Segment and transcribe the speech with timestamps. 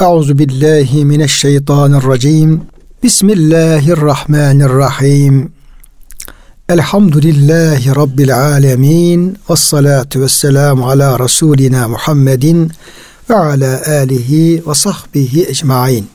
[0.00, 2.62] Euzu billahi mineşşeytanirracim.
[3.02, 5.52] Bismillahirrahmanirrahim.
[6.68, 9.38] Elhamdülillahi Rabbil alemin.
[9.50, 12.70] Ve salatu ve selamu ala Resulina Muhammedin
[13.30, 16.06] ve ala alihi ve sahbihi ecmain.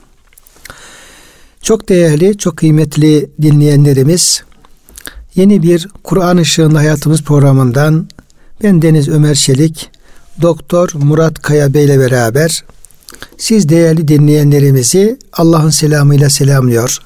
[1.62, 4.44] Çok değerli, çok kıymetli dinleyenlerimiz,
[5.36, 8.08] yeni bir Kur'an Işığında Hayatımız programından
[8.64, 9.90] ben Deniz Ömer Çelik,
[10.42, 12.64] Doktor Murat Kaya Bey ile beraber
[13.38, 16.98] siz değerli dinleyenlerimizi Allah'ın selamıyla selamlıyor.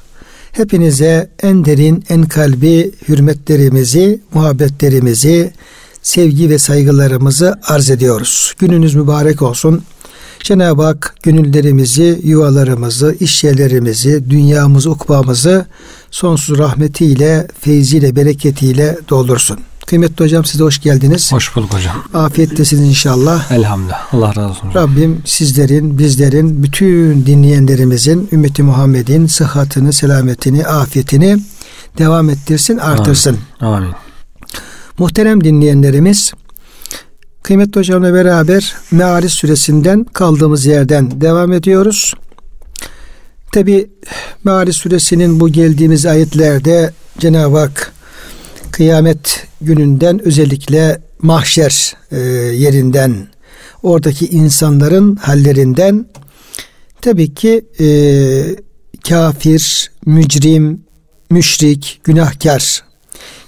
[0.52, 5.54] Hepinize en derin, en kalbi hürmetlerimizi, muhabbetlerimizi,
[6.02, 8.54] sevgi ve saygılarımızı arz ediyoruz.
[8.59, 9.84] Gününüz mübarek olsun.
[10.40, 15.66] Cenab-ı Hak gönüllerimizi, yuvalarımızı, iş yerlerimizi, dünyamızı, ukbamızı
[16.12, 19.59] sonsuz rahmetiyle, feyziyle, bereketiyle doldursun.
[19.85, 21.31] Kıymetli hocam size hoş geldiniz.
[21.34, 22.03] Hoş bulduk hocam.
[22.13, 23.52] Afiyettesiniz inşallah.
[23.52, 24.13] Elhamdülillah.
[24.13, 24.71] Allah razı olsun.
[24.73, 31.38] Rabbim sizlerin, bizlerin, bütün dinleyenlerimizin, ümmeti Muhammed'in sıhhatini, selametini, afiyetini
[31.97, 33.38] devam ettirsin, artırsın.
[33.61, 33.73] Amin.
[33.75, 33.95] Amin.
[34.97, 36.33] Muhterem dinleyenlerimiz,
[37.44, 42.14] kıymetli hocamla beraber Mealis suresinden kaldığımız yerden devam ediyoruz.
[43.52, 43.89] Tabi
[44.44, 47.95] Mealis suresinin bu geldiğimiz ayetlerde Cenab-ı Hak
[48.76, 52.20] kıyamet gününden özellikle mahşer e,
[52.56, 53.28] yerinden
[53.84, 56.06] oradaki insanların hallerinden
[57.02, 57.88] tabii ki e,
[59.09, 60.82] kafir, mücrim,
[61.30, 62.84] müşrik, günahkar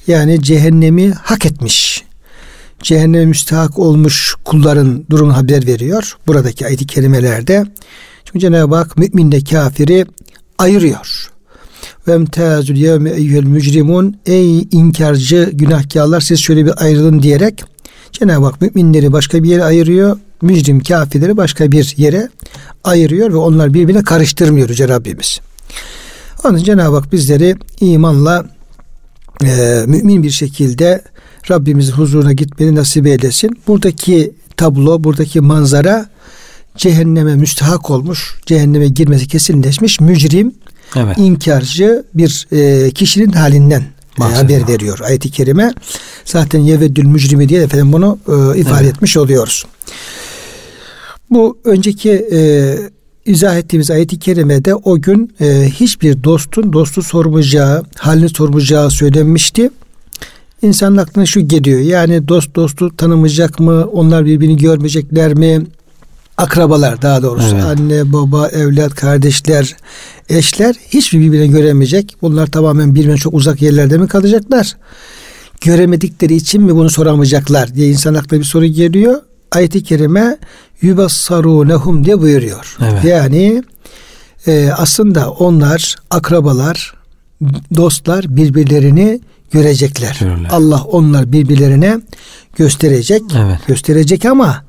[0.07, 2.03] yani cehennemi hak etmiş
[2.83, 6.17] cehenneme müstahak olmuş kulların durum haber veriyor.
[6.27, 7.65] Buradaki ayet-i kerimelerde.
[8.25, 10.05] Çünkü Cenab-ı Hak müminle kafiri
[10.57, 11.36] ayırıyor.
[12.07, 17.63] Ve emtazül yevme eyyühel mücrimun ey inkarcı günahkarlar siz şöyle bir ayrılın diyerek
[18.11, 20.19] Cenab-ı Hak müminleri başka bir yere ayırıyor.
[20.41, 22.29] Mücrim kafirleri başka bir yere
[22.83, 25.39] ayırıyor ve onlar birbirine karıştırmıyor Yüce Rabbimiz.
[26.43, 28.45] Onun için Cenab-ı Hak bizleri imanla
[29.43, 31.01] e, mümin bir şekilde
[31.51, 33.59] Rabbimizin huzuruna gitmeyi nasip eylesin.
[33.67, 36.09] Buradaki tablo, buradaki manzara
[36.77, 40.53] cehenneme müstahak olmuş, cehenneme girmesi kesinleşmiş mücrim,
[40.95, 41.17] evet.
[41.17, 43.83] inkarcı bir e, kişinin halinden
[44.21, 45.73] e, haber veriyor ayet-i kerime.
[46.25, 48.95] Zaten yeveddül mücrimi diye efendim bunu e, ifade evet.
[48.95, 49.65] etmiş oluyoruz.
[51.29, 52.39] Bu önceki e,
[53.25, 59.69] izah ettiğimiz ayet-i kerimede o gün e, hiçbir dostun dostu sormayacağı, halini sormayacağı söylenmişti.
[60.61, 61.79] İnsanın aklına şu geliyor.
[61.79, 63.85] Yani dost dostu tanımayacak mı?
[63.85, 65.65] Onlar birbirini görmeyecekler mi?
[66.37, 67.55] Akrabalar daha doğrusu.
[67.55, 67.63] Evet.
[67.63, 69.75] Anne, baba, evlat, kardeşler,
[70.29, 72.15] eşler hiçbir birbirini göremeyecek.
[72.21, 74.77] Bunlar tamamen birbirine çok uzak yerlerde mi kalacaklar?
[75.61, 79.21] Göremedikleri için mi bunu soramayacaklar diye insan aklına bir soru geliyor.
[79.51, 80.37] Ayet-i kerime
[80.81, 82.77] yubassarunehum diye buyuruyor.
[82.81, 83.03] Evet.
[83.03, 83.63] Yani
[84.47, 86.93] e, aslında onlar akrabalar,
[87.75, 89.19] dostlar birbirlerini
[89.51, 90.17] görecekler.
[90.19, 90.49] Görürler.
[90.51, 91.97] Allah onlar birbirlerine
[92.57, 93.21] gösterecek.
[93.35, 93.59] Evet.
[93.67, 94.66] Gösterecek ama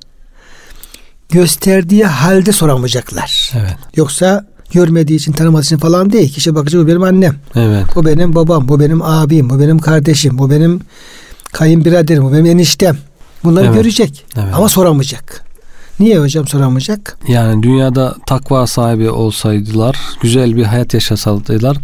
[1.29, 3.53] gösterdiği halde soramayacaklar.
[3.55, 3.77] Evet.
[3.97, 6.33] Yoksa görmediği için tanımadığı için falan değil.
[6.33, 7.37] Kişi bakacak bu benim annem.
[7.55, 7.87] Evet.
[7.95, 10.81] Bu benim babam, bu benim abim, bu benim kardeşim, bu benim
[11.53, 12.97] kayınbiraderim, bu benim eniştem.
[13.45, 13.75] Bunları evet.
[13.75, 14.55] görecek evet.
[14.55, 15.45] ama soramayacak.
[16.01, 17.19] Niye hocam soramayacak?
[17.29, 21.77] Yani dünyada takva sahibi olsaydılar, güzel bir hayat yaşasaydılar,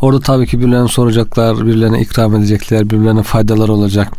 [0.00, 4.12] orada tabii ki birilerine soracaklar, birilerine ikram edecekler, birbirlerine faydalar olacak.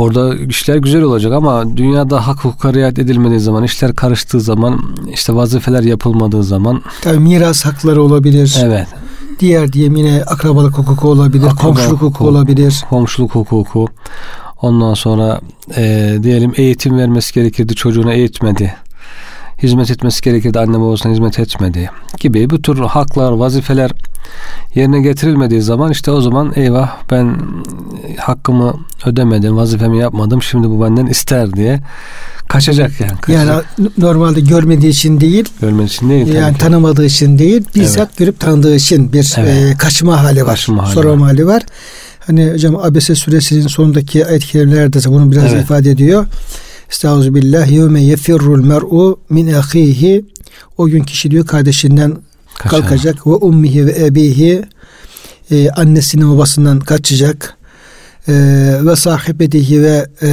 [0.00, 4.80] Orada işler güzel olacak ama dünyada hak hukuka riayet edilmediği zaman, işler karıştığı zaman,
[5.12, 6.82] işte vazifeler yapılmadığı zaman.
[7.02, 8.56] Tabii miras hakları olabilir.
[8.62, 8.86] Evet.
[9.40, 12.84] Diğer diyeyim yine akrabalık hukuku olabilir, Akraba komşuluk hukuku, hukuku olabilir.
[12.90, 13.88] Komşuluk hukuku.
[14.62, 15.40] Ondan sonra
[15.76, 18.74] e, diyelim eğitim vermesi gerekirdi çocuğuna eğitmedi.
[19.62, 21.90] Hizmet etmesi gerekirdi anne babasına hizmet etmedi
[22.20, 23.90] gibi bu tür haklar, vazifeler
[24.74, 27.36] yerine getirilmediği zaman işte o zaman eyvah ben
[28.18, 28.74] hakkımı
[29.06, 31.80] ödemedim, vazifemi yapmadım şimdi bu benden ister diye
[32.48, 33.20] kaçacak yani.
[33.20, 33.64] Kaçacak.
[33.78, 35.48] Yani normalde görmediği için değil.
[35.60, 36.34] Görmediği için değil.
[36.34, 37.64] Yani tanımadığı için değil.
[37.74, 38.16] Bizzat evet.
[38.16, 39.74] görüp tanıdığı için bir evet.
[39.74, 40.50] e, kaçma hali var.
[40.50, 41.30] Kaçma hali sorma var.
[41.30, 41.62] hali var.
[42.26, 45.64] Hani hocam Abese suresinin sonundaki ayet kelimelerde bunu biraz evet.
[45.64, 46.26] ifade ediyor.
[46.90, 50.24] Estağfirullah yevme yefirrul mer'u min ahihi
[50.78, 52.16] o gün kişi diyor kardeşinden
[52.54, 52.80] Kaçar.
[52.80, 54.62] kalkacak ve ummihi ve ebihi
[55.50, 57.56] e, annesinin babasından kaçacak
[58.28, 58.32] e,
[58.84, 60.28] ve sahibetihi ve e,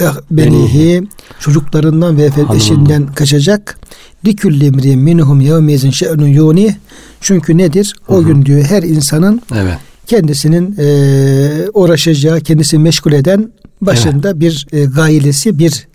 [0.00, 1.02] eh, benihi
[1.40, 3.78] çocuklarından ve eşinden kaçacak.
[4.26, 6.76] Likülli imri'in minhum yevmezin şe'nun yuni
[7.20, 7.94] çünkü nedir?
[8.08, 8.22] O Hı-hı.
[8.22, 14.40] gün diyor her insanın evet kendisinin e, uğraşacağı, kendisini meşgul eden başında evet.
[14.40, 15.86] bir e, gailesi, bir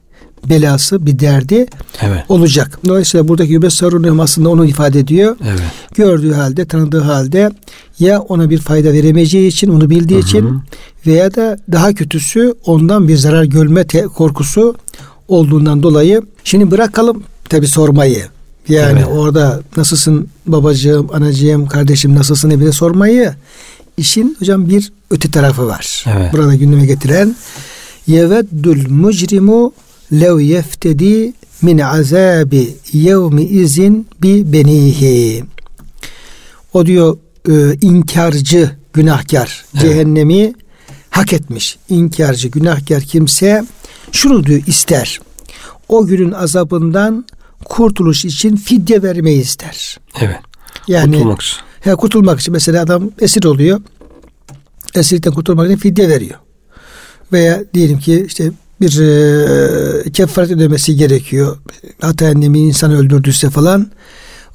[0.49, 1.65] belası, bir derdi
[2.01, 2.23] Evet.
[2.29, 2.79] olacak.
[2.87, 5.35] Dolayısıyla buradaki yübessarunum aslında onu ifade ediyor.
[5.47, 5.61] Evet.
[5.95, 7.51] Gördüğü halde, tanıdığı halde
[7.99, 10.25] ya ona bir fayda veremeyeceği için, onu bildiği Hı hı.
[10.25, 10.61] için
[11.07, 14.75] veya da daha kötüsü ondan bir zarar görme te- korkusu
[15.27, 16.21] olduğundan dolayı.
[16.43, 18.23] Şimdi bırakalım tabi sormayı.
[18.69, 19.07] Yani Evet.
[19.11, 23.33] orada nasılsın babacığım, anacığım, kardeşim nasılsın diye sormayı.
[23.97, 26.05] İşin hocam bir öte tarafı var.
[26.17, 26.33] Evet.
[26.33, 27.35] Burada gündeme getiren
[28.07, 29.73] yeveddül mucrimu
[30.13, 35.43] lev yeftedi min azabi yevmi izin bi benihi.
[36.73, 37.17] O diyor
[37.49, 39.81] e, inkarcı günahkar Evet.
[39.83, 40.53] cehennemi
[41.09, 41.77] hak etmiş.
[41.89, 43.65] İnkarcı günahkar kimse
[44.11, 45.19] şunu diyor ister.
[45.89, 47.25] O günün azabından
[47.65, 49.99] kurtuluş için fidye vermeyi ister.
[50.21, 50.39] Evet.
[50.87, 51.57] Yani Kurtulmak için.
[51.81, 53.81] He, kurtulmak için mesela adam esir oluyor.
[54.95, 56.39] Esirlikten kurtulmak için fidye veriyor.
[57.33, 61.57] Veya diyelim ki işte bir e, kefaret ödemesi gerekiyor.
[62.01, 63.91] Hatayen bir insan öldürdüyse falan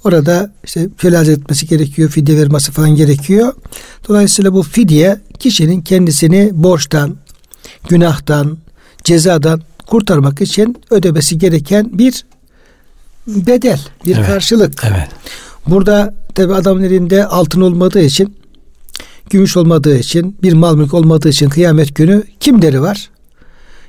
[0.05, 2.11] orada işte felaz etmesi gerekiyor.
[2.11, 3.53] Fidye vermesi falan gerekiyor.
[4.09, 7.17] Dolayısıyla bu fidye kişinin kendisini borçtan,
[7.88, 8.59] günahtan,
[9.05, 12.25] cezadan kurtarmak için ödemesi gereken bir
[13.27, 14.27] bedel, bir Evet.
[14.27, 14.85] karşılık.
[14.85, 15.09] Evet.
[15.67, 18.37] Burada tabi adamın elinde altın olmadığı için,
[19.31, 23.11] gümüş olmadığı için, bir mal mülk olmadığı için kıyamet günü kimleri var?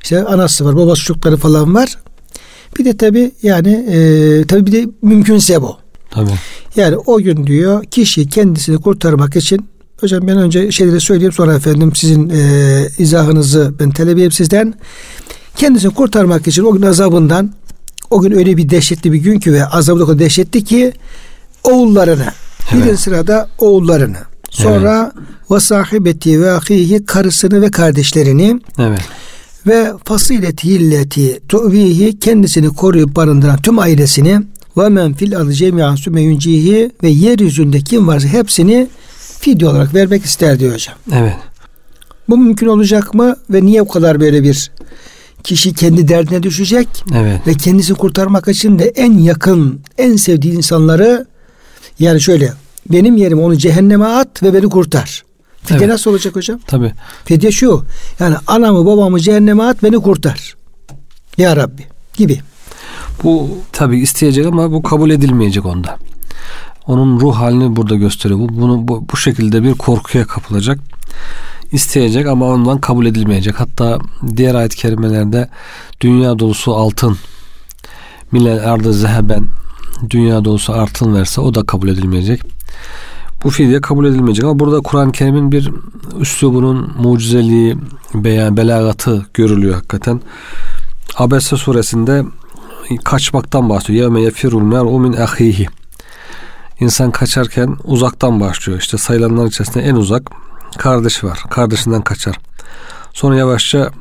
[0.06, 1.98] İşte anası var, babası çocukları falan var.
[2.80, 5.78] Bir de tabi yani e, tabi bir de mümkünse bu.
[6.12, 6.32] Tabii.
[6.76, 9.70] Yani o gün diyor kişi kendisini kurtarmak için
[10.00, 14.74] hocam ben önce şeyleri söyleyeyim sonra efendim sizin e, izahınızı ben talep sizden.
[15.56, 17.54] Kendisini kurtarmak için o gün azabından
[18.10, 20.94] o gün öyle bir dehşetli bir gün ki ve azabı da o kadar dehşetli ki
[21.64, 22.28] oğullarını
[22.74, 23.00] Evet.
[23.00, 24.18] sırada oğullarını
[24.50, 25.12] sonra
[25.52, 29.02] ve sahibeti ve ahihi karısını ve kardeşlerini Evet.
[29.68, 34.42] Ve fasileti illeti tuvihi kendisini koruyup barındıran tüm ailesini
[34.78, 38.88] ve men fil ardı cemiyan sümeyuncihi ve yeryüzünde kim varsa hepsini
[39.40, 40.96] fidye olarak vermek ister diyor hocam.
[41.14, 41.36] Evet.
[42.30, 44.72] Bu mümkün olacak mı ve niye bu kadar böyle bir
[45.44, 47.48] kişi kendi derdine düşecek Evet.
[47.48, 51.26] ve kendisini kurtarmak için de en yakın, en sevdiği insanları
[52.00, 52.54] yani şöyle
[52.92, 55.24] benim yerim onu cehenneme at ve beni kurtar.
[55.66, 55.90] Fidye Evet.
[55.90, 56.60] nasıl olacak hocam?
[56.68, 56.94] Tabii.
[57.26, 57.86] Fidye şu.
[58.20, 60.56] Yani anamı babamı cehenneme at beni kurtar.
[61.38, 62.42] Ya Rabbi gibi.
[63.24, 65.98] Bu tabii isteyecek ama bu kabul edilmeyecek onda.
[66.88, 68.40] Onun ruh halini burada gösteriyor.
[68.40, 70.80] Bu bunu bu, bu şekilde bir korkuya kapılacak.
[71.72, 73.60] İsteyecek ama ondan kabul edilmeyecek.
[73.60, 74.00] Hatta
[74.38, 75.50] diğer ayet-i kerimelerde
[76.02, 77.18] dünya dolusu altın
[78.32, 79.48] milel ardı zeheben
[80.10, 82.42] dünya dolusu altın verse o da kabul edilmeyecek.
[83.46, 85.72] Bu fidye kabul edilmeyecek ama burada Kur'an-ı Kerim'in bir
[86.20, 87.78] üslubunun mucizeliği,
[88.14, 90.22] beyan, belagatı görülüyor hakikaten.
[91.18, 92.24] Abese suresinde
[93.04, 94.04] kaçmaktan bahsediyor.
[94.04, 95.68] Yevme yefirul mer'u min ahihi.
[96.80, 98.80] İnsan kaçarken uzaktan başlıyor.
[98.80, 100.32] İşte sayılanlar içerisinde en uzak
[100.78, 101.44] kardeşi var.
[101.50, 102.40] Kardeşinden kaçar.
[103.14, 103.92] Sonra yavaşça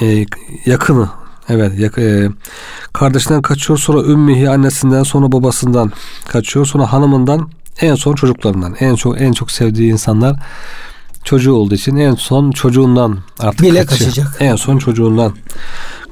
[0.00, 0.26] e,
[0.66, 1.08] yakını
[1.48, 2.28] evet yak, e,
[2.92, 3.78] kardeşinden kaçıyor.
[3.78, 5.92] Sonra ümmihi annesinden sonra babasından
[6.28, 6.66] kaçıyor.
[6.66, 7.48] Sonra hanımından
[7.80, 8.76] en son çocuklarından.
[8.80, 10.36] En çok en çok sevdiği insanlar
[11.24, 14.10] çocuğu olduğu için en son çocuğundan artık Bile kaçıyor.
[14.10, 14.36] kaçacak.
[14.40, 15.34] En son çocuğundan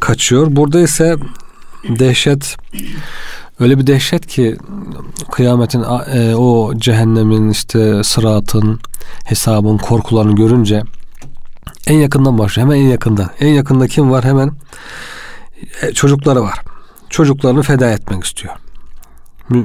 [0.01, 0.47] kaçıyor.
[0.51, 1.17] Burada ise
[1.89, 2.57] dehşet
[3.61, 4.57] öyle bir dehşet ki
[5.33, 8.81] kıyametin e, o cehennemin işte sıratın
[9.25, 10.83] hesabın korkularını görünce
[11.87, 12.69] en yakından başlıyor.
[12.69, 13.31] Hemen en yakında.
[13.41, 14.25] En yakında kim var?
[14.25, 14.53] Hemen
[15.83, 16.59] e, çocukları var.
[17.11, 18.55] Çocuklarını feda etmek istiyor.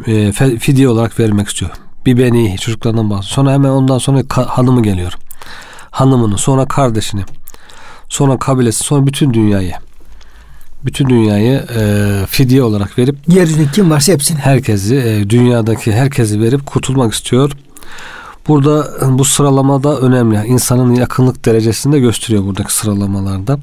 [0.08, 1.72] E, Fidye olarak vermek istiyor.
[2.08, 3.36] Bir beni çocuklarından bahsediyor.
[3.36, 5.14] Sonra hemen ondan sonra hanımı geliyor.
[5.92, 7.22] Hanımını, sonra kardeşini,
[8.10, 9.74] sonra kabilesi, sonra bütün dünyayı.
[10.86, 14.38] Bütün dünyayı e, fidye olarak verip Yeryüzünde kim varsa hepsini.
[14.38, 17.52] herkesi e, dünyadaki herkesi verip kurtulmak istiyor.
[18.48, 20.48] Burada bu sıralamada önemli.
[20.48, 23.60] İnsanın yakınlık derecesini de gösteriyor buradaki sıralamalarda.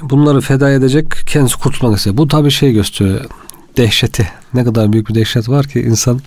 [0.00, 2.16] Bunları feda edecek kendisi kurtulmak istiyor.
[2.16, 3.20] Bu tabii şey gösteriyor.
[3.76, 4.28] Dehşeti.
[4.54, 6.20] Ne kadar büyük bir dehşet var ki insan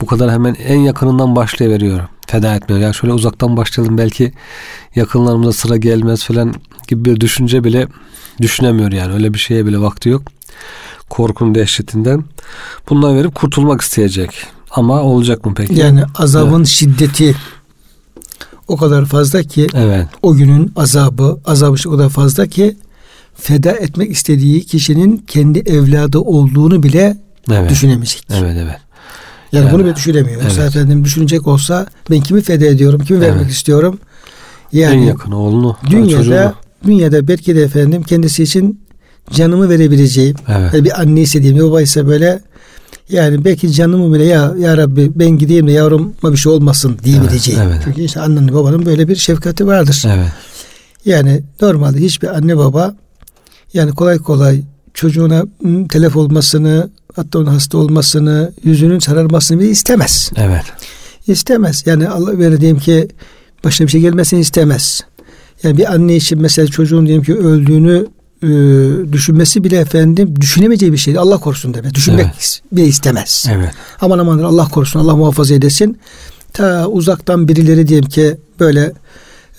[0.00, 2.00] bu kadar hemen en yakınından başlayıveriyor.
[2.26, 2.82] Feda etmiyor.
[2.82, 4.32] Ya şöyle uzaktan başlayalım belki
[4.94, 6.54] yakınlarımıza sıra gelmez falan
[6.88, 7.88] gibi bir düşünce bile
[8.40, 9.12] düşünemiyor yani.
[9.14, 10.22] Öyle bir şeye bile vakti yok.
[11.10, 12.24] Korkunun dehşetinden.
[12.90, 14.30] Bundan verip kurtulmak isteyecek.
[14.70, 15.80] Ama olacak mı peki?
[15.80, 17.36] Yani azabın şiddeti
[18.68, 20.06] o kadar fazla ki Evet.
[20.22, 22.76] o günün azabı, azabı o kadar fazla ki
[23.34, 27.16] feda etmek istediği kişinin kendi evladı olduğunu bile
[27.50, 27.70] Evet.
[27.70, 28.26] düşünemeyecek.
[28.34, 28.76] Evet evet.
[29.54, 30.40] Yani, Yani, bunu bile düşünemiyor.
[30.44, 30.76] Mesela evet.
[30.76, 33.52] efendim düşünecek olsa ben kimi feda ediyorum, kimi vermek Evet.
[33.52, 33.98] istiyorum.
[34.72, 35.76] en Yani yakın oğlunu.
[35.90, 36.52] dünyada çocuğunu.
[36.86, 38.80] dünyada belki de efendim kendisi için
[39.32, 40.36] canımı verebileceğim.
[40.48, 40.74] Evet.
[40.74, 42.40] Yani bir anne ise diyeyim, baba ise böyle
[43.08, 47.60] yani belki canımı bile ya ya Rabbi ben gideyim de yavruma bir şey olmasın diyebileceğim.
[47.60, 47.82] Evet, evet.
[47.84, 50.02] Çünkü işte annenin babanın böyle bir şefkati vardır.
[50.06, 50.28] Evet.
[51.04, 52.94] Yani normalde hiçbir anne baba
[53.74, 54.62] yani kolay kolay
[54.94, 60.30] çocuğuna ım, telef olmasını hatta onun hasta olmasını yüzünün sararmasını bile istemez.
[60.36, 60.64] Evet.
[61.26, 61.82] İstemez.
[61.86, 63.08] Yani Allah böyle diyeyim ki
[63.64, 65.00] başına bir şey gelmesini istemez.
[65.62, 68.06] Yani bir anne için mesela çocuğun diyelim ki öldüğünü
[68.42, 68.48] e,
[69.12, 71.18] düşünmesi bile efendim düşünemeyeceği bir şey.
[71.18, 71.94] Allah korusun demek.
[71.94, 72.60] Düşünmek Evet.
[72.72, 73.46] bile istemez.
[73.50, 73.70] Evet.
[74.00, 75.98] Aman aman Allah korusun Allah muhafaza edesin.
[76.52, 78.92] Ta uzaktan birileri diyelim ki böyle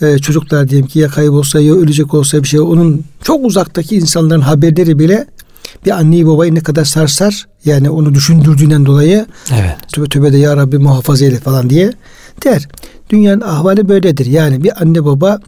[0.02, 4.42] e, çocuklar diyelim ki ya kaybolsa ya ölecek olsa bir şey onun çok uzaktaki insanların
[4.42, 5.28] haberleri bile
[5.86, 9.76] bir anneyi babayı ne kadar sarsar yani onu düşündürdüğünden dolayı Evet.
[9.94, 11.92] tövbe tövbe de ya Rabbi muhafaza eyle falan diye
[12.44, 12.68] der.
[13.10, 14.26] Dünyanın ahvali böyledir.
[14.26, 15.40] Yani bir anne baba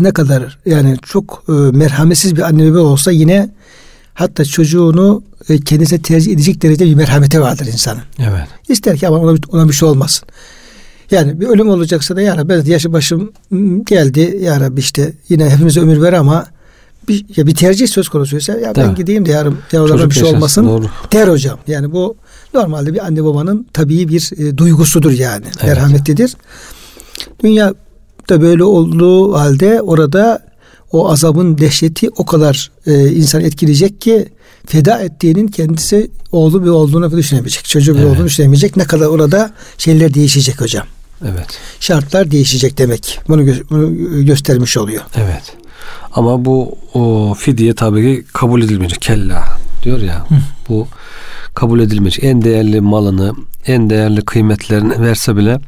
[0.00, 3.50] ne kadar yani çok e, merhametsiz bir anne baba olsa yine
[4.14, 8.02] hatta çocuğunu e, kendisine tercih edecek derecede bir merhameti vardır insanın.
[8.18, 8.48] Evet.
[8.68, 10.28] İster ki ama ona, ona bir şey olmasın.
[11.10, 15.50] Yani bir ölüm olacaksa da ya Rabbi yaşı başım mm, geldi ya Rabbi işte yine
[15.50, 16.46] hepimize ömür ver ama
[17.08, 18.94] bir, ya bir tercih söz konusuysa ya ben Tabii.
[18.96, 20.90] gideyim de yarın yavrularıma Çocuk bir şey yaşasın, olmasın doğru.
[21.12, 21.58] der hocam.
[21.66, 22.16] Yani bu
[22.54, 25.44] normalde bir anne babanın tabii bir e, duygusudur yani.
[25.46, 25.62] Evet.
[25.64, 26.32] Merhametlidir.
[27.42, 27.74] Dünya
[28.28, 30.46] da böyle olduğu halde orada
[30.92, 34.28] o azabın dehşeti o kadar e, insan etkileyecek ki
[34.66, 37.64] feda ettiğinin kendisi oğlu bir olduğunu düşünemeyecek.
[37.64, 38.10] Çocuğu bir Evet.
[38.10, 38.76] olduğunu düşünemeyecek.
[38.76, 40.86] Ne kadar orada şeyler değişecek hocam.
[41.24, 41.46] Evet.
[41.80, 43.20] Şartlar değişecek demek.
[43.28, 45.02] Bunu, gö- bunu göstermiş oluyor.
[45.16, 45.42] Evet.
[46.12, 49.00] Ama bu o fidye tabii ki kabul edilmeyecek.
[49.02, 49.44] Kella
[49.82, 50.26] diyor ya.
[50.68, 50.86] Bu
[51.54, 52.24] kabul edilmeyecek.
[52.24, 53.32] En değerli malını,
[53.66, 55.60] en değerli kıymetlerini verse bile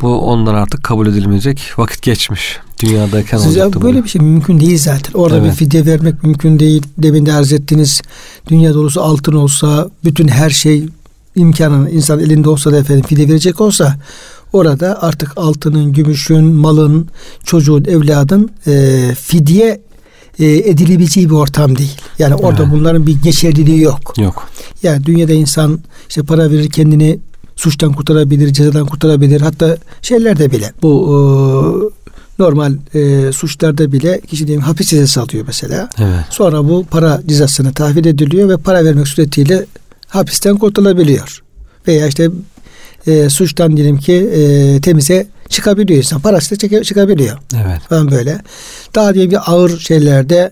[0.00, 1.72] bu onlar artık kabul edilmeyecek.
[1.76, 2.58] Vakit geçmiş.
[2.82, 4.04] Dünyadayken Siz olacaktı böyle bu.
[4.04, 5.12] bir şey mümkün değil zaten.
[5.12, 5.50] Orada Evet.
[5.50, 6.82] bir fidye vermek mümkün değil.
[6.98, 8.02] Demin de arz ettiniz.
[8.48, 10.86] Dünya dolusu altın olsa, bütün her şey
[11.36, 13.96] imkanın insan elinde olsa da efendim fidye verecek olsa
[14.54, 17.08] orada artık altının, gümüşün, malın,
[17.44, 19.80] çocuğun, evladın e, fidye
[20.38, 21.96] e, edilebileceği bir ortam değil.
[22.18, 22.72] Yani orada Evet.
[22.72, 24.18] bunların bir geçerliliği yok.
[24.18, 24.48] Yok.
[24.82, 27.18] Yani dünyada insan işte para verir kendini
[27.56, 29.40] suçtan kurtarabilir, cezadan kurtarabilir.
[29.40, 30.92] Hatta şeylerde bile bu
[32.38, 35.88] e, normal e, suçlarda bile kişi diyelim hapis cezası alıyor mesela.
[35.98, 36.24] Evet.
[36.30, 39.66] Sonra bu para cezasına tahvil ediliyor ve para vermek suretiyle
[40.08, 41.42] hapisten kurtulabiliyor.
[41.88, 42.30] Veya işte
[43.06, 46.20] e, suçtan diyelim ki e, temize çıkabiliyor insan.
[46.20, 47.80] Parası da çıkabiliyor Evet.
[47.88, 48.40] falan böyle.
[48.94, 50.50] Daha diyelim ki ağır şeylerde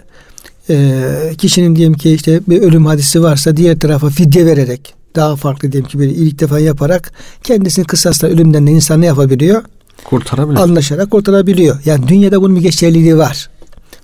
[0.71, 1.04] e,
[1.38, 5.88] kişinin diyelim ki işte bir ölüm hadisi varsa diğer tarafa fidye vererek daha farklı diyelim
[5.88, 9.62] ki bir iyilik defa yaparak kendisini kısasla ölümden de insan ne yapabiliyor?
[10.04, 10.61] Kurtarabilir.
[10.61, 11.78] Anlaşarak kurtarabiliyor.
[11.85, 13.50] Yani dünyada bunun bir geçerliliği var.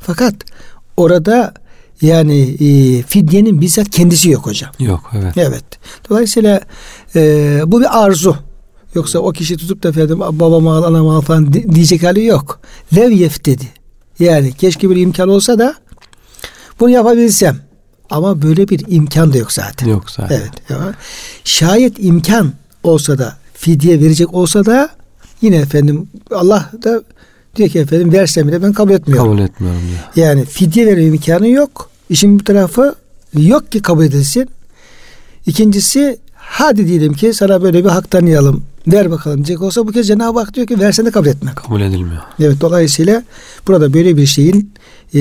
[0.00, 0.34] Fakat
[0.96, 1.54] orada
[2.02, 4.70] yani e, fidyenin bizzat kendisi yok hocam.
[4.78, 5.10] Yok.
[5.16, 5.32] Evet.
[5.36, 5.64] Evet.
[6.10, 6.60] Dolayısıyla
[7.16, 8.36] e, bu bir arzu.
[8.94, 12.60] Yoksa o kişi tutup da efendim babama al anama al falan di- diyecek hali yok.
[12.96, 13.10] Lev
[13.44, 13.64] dedi.
[14.18, 15.74] Yani keşke bir imkan olsa da
[16.80, 17.56] bunu yapabilsem.
[18.10, 19.86] Ama böyle bir imkan da yok zaten.
[19.88, 20.36] Yok zaten.
[20.36, 20.50] Evet.
[20.68, 20.94] Ya.
[21.44, 22.52] Şayet imkan
[22.82, 24.88] olsa da fidye verecek olsa da
[25.42, 27.02] yine efendim Allah da
[27.56, 29.26] diyor ki efendim versem bile ben kabul etmiyorum.
[29.30, 30.26] Kabul etmiyorum diyor.
[30.28, 31.90] Yani fidye verme imkanı yok.
[32.10, 32.94] İşin bir tarafı
[33.38, 34.48] yok ki kabul edilsin.
[35.46, 38.62] İkincisi hadi diyelim ki sana böyle bir hak tanıyalım.
[38.86, 41.52] Ver bakalım diyecek olsa bu kez Cenab-ı Hak diyor ki versen de kabul etme.
[41.54, 42.22] Kabul edilmiyor.
[42.40, 43.22] Evet dolayısıyla
[43.66, 44.72] burada böyle bir şeyin
[45.14, 45.20] e,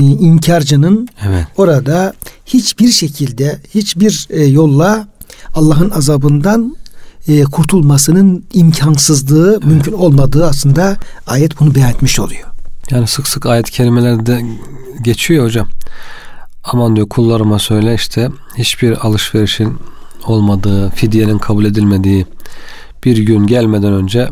[0.00, 1.44] inkarcının Evet.
[1.56, 2.12] orada
[2.46, 5.08] hiçbir şekilde hiçbir e, yolla
[5.54, 6.76] Allah'ın azabından
[7.28, 12.48] e, kurtulmasının imkansızlığı mümkün olmadığı aslında ayet bunu beyan etmiş oluyor.
[12.90, 14.42] Yani sık sık ayet kelimelerde
[15.02, 15.68] geçiyor hocam.
[16.64, 18.28] Aman diyor kullarıma söyle işte
[18.58, 19.78] hiçbir alışverişin
[20.26, 22.26] olmadığı, fidyenin kabul edilmediği
[23.04, 24.28] bir gün gelmeden önce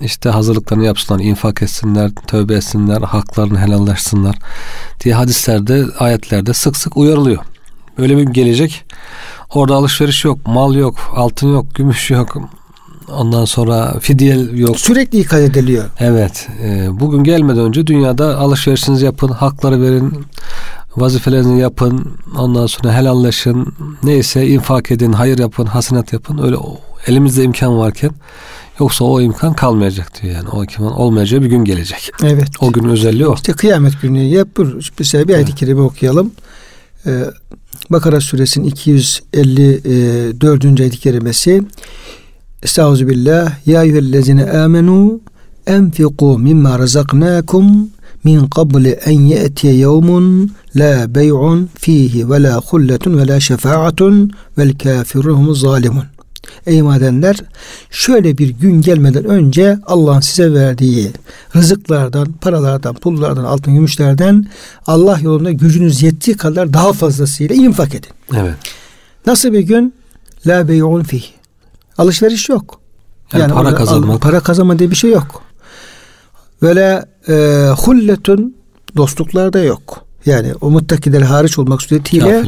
[0.00, 4.36] işte hazırlıklarını yapsınlar, infak etsinler, tövbe etsinler, haklarını helallaşsınlar
[5.04, 7.38] diye hadislerde, ayetlerde sık sık uyarılıyor.
[7.98, 8.84] Öyle bir gelecek.
[9.54, 12.36] Orada alışveriş yok, mal yok, altın yok, gümüş yok.
[13.16, 14.80] Ondan sonra fidye yok.
[14.80, 15.84] Sürekli ikaz ediliyor.
[16.00, 16.48] Evet.
[16.62, 20.24] e, bugün gelmeden önce dünyada alışverişinizi yapın, hakları verin,
[20.96, 26.38] vazifelerinizi yapın, ondan sonra helalleşin, neyse infak edin, hayır yapın, hasenat yapın.
[26.38, 26.56] Öyle
[27.06, 28.10] elimizde imkan varken
[28.80, 30.48] yoksa o imkan kalmayacak diyor yani.
[30.48, 32.10] O imkan olmayacağı bir gün gelecek.
[32.22, 32.48] Evet.
[32.60, 33.34] O günün özelliği o.
[33.34, 34.92] İşte kıyamet günü yapır.
[34.98, 36.32] Mesela bir ayet-i kerime okuyalım.
[37.06, 37.24] Ee,
[37.90, 40.80] Bakara suresinin 254.
[40.80, 41.62] ayet-i kerimesi
[42.62, 43.66] Estağfirullah.
[43.66, 45.20] Ya eyyühellezine amenu
[45.66, 47.90] enfiku mimma razaknakum
[48.24, 54.78] min qabli en ye'tiye yevmun la bey'un fihi ve la hulletun ve la şefaatun vel
[54.78, 56.04] kafirun zalimun.
[56.66, 57.36] Ey madenler
[57.90, 61.10] şöyle bir gün gelmeden önce Allah'ın size verdiği
[61.56, 64.46] rızıklardan, paralardan, pullardan, altın gümüşlerden
[64.86, 68.10] Allah yolunda gücünüz yettiği kadar daha fazlasıyla infak edin.
[68.36, 68.54] Evet.
[69.26, 69.94] Nasıl bir gün?
[70.46, 71.22] La bey'un fih.
[71.98, 72.80] Alışveriş yok.
[73.32, 74.20] Yani, yani para kazanmak.
[74.20, 75.42] Para kazanma diye bir şey yok.
[76.62, 78.56] Böyle e, hulletun
[78.96, 80.04] dostluklar da yok.
[80.26, 82.44] Yani o muttakiler hariç olmak suretiyle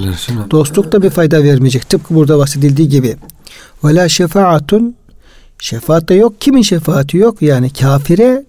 [0.50, 1.88] dostluk da bir fayda vermeyecek.
[1.88, 3.16] Tıpkı burada bahsedildiği gibi.
[3.85, 4.95] Ve la şefaatun
[5.59, 6.41] şefaat de yok.
[6.41, 7.43] Kimin şefaati yok?
[7.43, 8.45] Yani kafire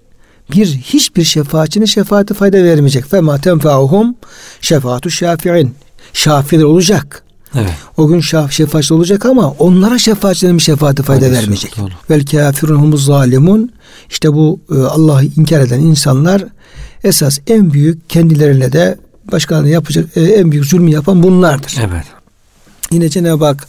[0.52, 3.06] bir hiçbir şefaatçinin şefaati fayda vermeyecek.
[3.06, 4.16] Fe ma tenfa'uhum
[4.62, 5.76] şefaatu şafi'in.
[6.14, 7.24] Şafiler olacak.
[7.56, 7.74] Evet.
[7.98, 11.78] O gün şaf, şefaatçi olacak ama onlara şefaatçilerin bir şefaati fayda Aynısı, vermeyecek.
[11.78, 11.92] Doğru.
[12.10, 13.72] Vel kafirun humuz zalimun.
[14.10, 16.46] İşte bu e, Allah'ı inkar eden insanlar
[17.04, 18.98] esas en büyük kendilerine de
[19.32, 21.76] başkalarına yapacak e, en büyük zulmü yapan bunlardır.
[21.80, 22.06] Evet.
[22.92, 23.68] Yine Cenab-ı Hak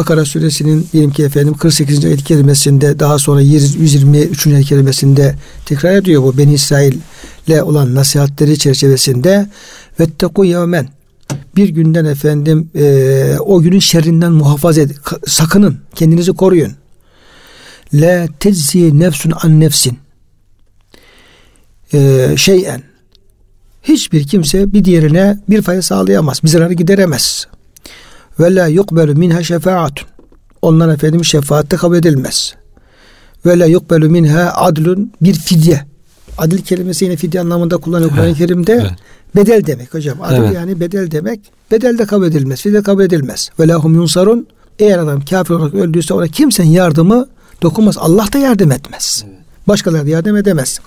[0.00, 2.04] Bakara suresinin diyelim ki efendim 48.
[2.04, 4.46] ayet kelimesinde daha sonra 123.
[4.46, 5.34] ayet kelimesinde
[5.66, 9.48] tekrar ediyor bu Beni İsrail'le olan nasihatleri çerçevesinde
[10.00, 10.88] vetteku yevmen
[11.56, 14.96] bir günden efendim e, o günün şerrinden muhafaza edin.
[15.26, 15.78] Sakının.
[15.94, 16.72] Kendinizi koruyun.
[17.94, 19.98] La tezzi nefsun an nefsin.
[21.92, 22.82] E, şeyen.
[23.82, 26.42] Hiçbir kimse bir diğerine bir fayda sağlayamaz.
[26.42, 27.46] Bir zararı gideremez.
[28.40, 30.08] Ve la yukbelu minha şefaatun.
[30.62, 32.54] Ondan efendim şefaatte kabul edilmez.
[33.46, 35.80] Ve la yukbelu minha adlun bir fidye.
[36.38, 38.72] Adil kelimesi yine fidye anlamında kullanılıyor Kur'an-ı Kerim'de.
[38.72, 38.92] Evet.
[39.36, 40.18] Bedel demek hocam.
[40.22, 40.54] Adil evet.
[40.54, 41.40] yani bedel demek.
[41.70, 42.62] Bedel de kabul edilmez.
[42.62, 43.50] Fidye kabul edilmez.
[43.60, 44.46] Ve lahum yunsarun.
[44.78, 47.26] Eğer adam kafir olarak öldüyse ona kimsenin yardımı
[47.62, 47.98] dokunmaz.
[47.98, 49.24] Allah da yardım etmez.
[49.28, 49.38] Evet.
[49.68, 50.80] Başkaları da yardım edemez.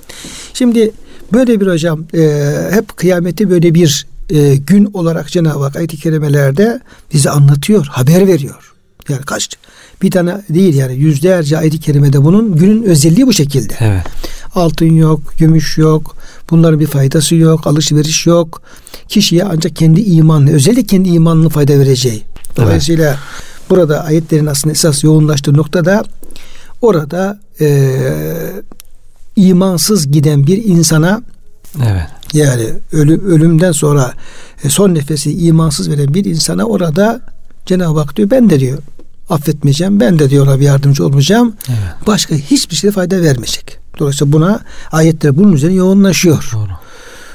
[0.53, 0.91] Şimdi
[1.33, 6.79] böyle bir hocam e, hep kıyameti böyle bir e, gün olarak Cenab-ı Hak ayet-i kerimelerde
[7.13, 8.73] bize anlatıyor, haber veriyor.
[9.09, 9.49] Yani kaç
[10.01, 13.73] bir tane değil yani yüzlerce ayet-i kerimede bunun günün özelliği bu şekilde.
[13.79, 14.03] Evet.
[14.55, 16.15] Altın yok, gümüş yok,
[16.49, 18.61] bunların bir faydası yok, alışveriş yok.
[19.07, 22.23] Kişiye ancak kendi imanını, özellikle kendi imanını fayda vereceği.
[22.57, 23.19] Dolayısıyla evet.
[23.69, 26.03] burada ayetlerin aslında esas yoğunlaştığı noktada
[26.81, 27.97] orada e,
[29.35, 31.21] imansız giden bir insana
[31.77, 32.07] evet.
[32.33, 34.13] Yani ölüm, ölümden sonra
[34.63, 37.21] e, son nefesi imansız veren bir insana orada
[37.65, 38.79] Cenab-ı Hak diyor ben de diyor
[39.29, 39.99] affetmeyeceğim.
[39.99, 41.53] Ben de diyor ona bir yardımcı olmayacağım.
[41.69, 42.07] Evet.
[42.07, 43.79] Başka hiçbir şeye fayda vermeyecek.
[43.99, 44.59] Dolayısıyla buna
[44.91, 46.49] ayetler bunun üzerine yoğunlaşıyor.
[46.53, 46.71] Doğru.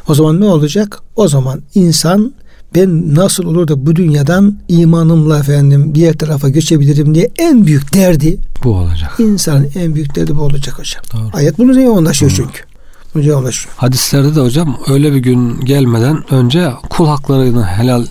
[0.09, 1.01] O zaman ne olacak?
[1.17, 2.33] O zaman insan
[2.75, 8.39] ben nasıl olur da bu dünyadan imanımla efendim diğer tarafa göçebilirim diye en büyük derdi
[8.65, 9.11] bu olacak.
[9.19, 11.03] İnsanın en büyük derdi bu olacak hocam.
[11.13, 11.37] Doğru.
[11.37, 12.37] Ayet bunun üzerine yoğunlaşıyor Doğru.
[12.37, 12.68] çünkü.
[13.15, 13.75] Bunun yoğunlaşıyor.
[13.79, 18.07] Hadislerde de hocam öyle bir gün gelmeden önce kul haklarını helal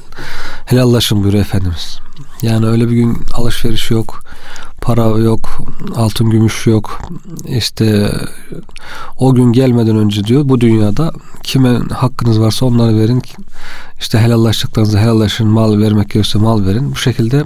[0.65, 1.99] helallaşın buyuruyor Efendimiz.
[2.41, 4.23] Yani öyle bir gün alışveriş yok,
[4.81, 5.39] para yok,
[5.95, 7.01] altın gümüş yok.
[7.47, 8.11] İşte
[9.17, 11.11] o gün gelmeden önce diyor bu dünyada
[11.43, 13.21] kime hakkınız varsa onları verin.
[13.99, 16.91] İşte helallaştıklarınızı helallaşın, mal vermek gerekirse mal verin.
[16.91, 17.43] Bu şekilde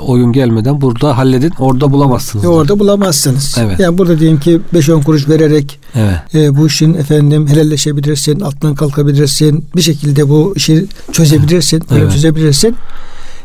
[0.00, 1.52] o gün gelmeden burada halledin.
[1.58, 2.44] Orada bulamazsınız.
[2.44, 3.56] E orada bulamazsınız.
[3.60, 3.80] Evet.
[3.80, 6.34] Yani burada diyelim ki 5-10 kuruş vererek evet.
[6.34, 9.64] e, bu işin efendim helalleşebilirsin, altından kalkabilirsin.
[9.76, 11.82] Bir şekilde bu işi çözebilirsin.
[11.90, 12.12] Evet.
[12.12, 12.76] Çözebilirsin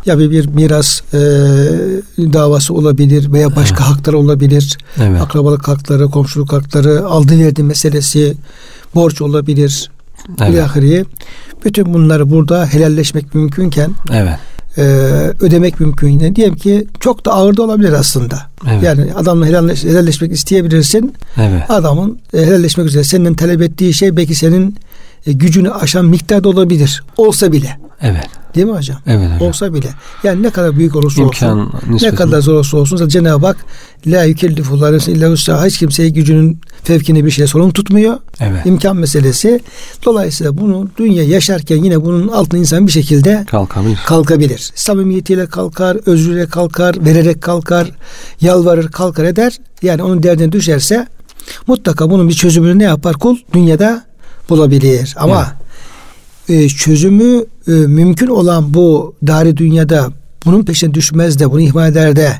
[0.06, 1.18] ya bir, bir miras e,
[2.18, 3.98] davası olabilir veya başka evet.
[3.98, 4.78] haklar olabilir.
[5.02, 5.22] Evet.
[5.22, 8.34] Akrabalık hakları, komşuluk hakları, aldı verdi meselesi,
[8.96, 9.92] borç olabilir.
[10.42, 11.06] Evet.
[11.66, 14.40] Bütün bunları burada helalleşmek mümkünken evet.
[14.78, 14.82] E,
[15.42, 16.20] ödemek mümkün.
[16.20, 18.42] Yani diyelim ki çok da ağır da olabilir aslında.
[18.70, 18.84] Evet.
[18.84, 21.14] Yani adamla helalleş, helalleşmek isteyebilirsin.
[21.38, 21.64] Evet.
[21.70, 24.76] Adamın e, helalleşmek üzere senden talep ettiği şey belki senin
[25.28, 27.04] e, gücünü aşan miktarda olabilir.
[27.18, 27.78] Olsa bile.
[28.02, 28.28] Evet.
[28.56, 28.98] Değil mi hocam?
[29.08, 29.48] Evet hocam.
[29.48, 29.90] Olsa bile.
[30.24, 31.80] Yani ne kadar büyük olursa İmkan, olsun.
[31.90, 32.14] Nispeten.
[32.14, 33.08] Ne kadar zor olursa olsun.
[33.08, 33.58] Cenab-ı Hak
[34.08, 38.18] la yükellifullah illa usaha hiç kimseye gücünün fevkine bir şey sorun tutmuyor.
[38.40, 38.66] Evet.
[38.66, 39.60] İmkan meselesi.
[40.06, 44.00] Dolayısıyla bunu dünya yaşarken yine bunun altına insan bir şekilde kalkabilir.
[44.06, 44.72] kalkabilir.
[44.76, 47.92] Samimiyetiyle kalkar, özrüyle kalkar, vererek kalkar,
[48.42, 49.58] yalvarır, kalkar eder.
[49.82, 51.08] Yani onun derdine düşerse
[51.68, 53.38] mutlaka bunun bir çözümünü ne yapar kul?
[53.54, 54.04] Dünyada
[54.50, 55.16] bulabilir.
[55.18, 55.68] Ama evet
[56.50, 60.12] e, çözümü e, mümkün olan bu dari dünyada
[60.46, 62.34] bunun peşine düşmez de bunu ihmal eder de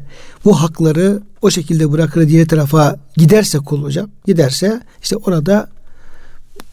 [0.46, 5.68] bu hakları o şekilde bırakır diğer tarafa giderse kul hocam giderse işte orada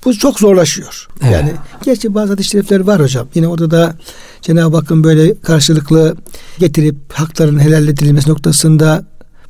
[0.05, 1.09] bu çok zorlaşıyor.
[1.23, 1.33] Evet.
[1.33, 1.53] Yani
[1.85, 3.27] gerçi bazı hadis şerifler var hocam.
[3.35, 3.95] Yine orada da
[4.43, 6.17] Cenab-ı Hakk'ın böyle karşılıklı
[6.59, 9.05] getirip hakların helal edilmesi noktasında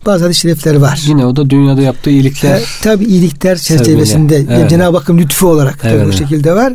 [0.06, 1.02] bazı hadis-i şerifler var.
[1.06, 2.58] Yine o da dünyada yaptığı iyilikler.
[2.58, 4.70] E, tabii iyilikler çerçevesinde evet.
[4.70, 6.06] Cenab-ı Hakk'ın lütfu olarak evet.
[6.06, 6.72] bu şekilde var.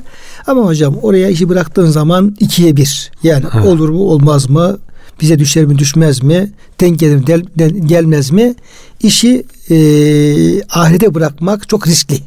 [0.48, 3.12] Ama hocam oraya işi bıraktığın zaman ikiye bir.
[3.24, 3.66] Yani evet.
[3.66, 4.78] olur mu olmaz mı?
[5.22, 6.52] Bize düşer mi düşmez mi?
[6.80, 8.56] Denk gelir mi del, del, gelmez mi?
[9.04, 9.78] İşi e,
[10.64, 12.20] ahirete bırakmak çok riskli.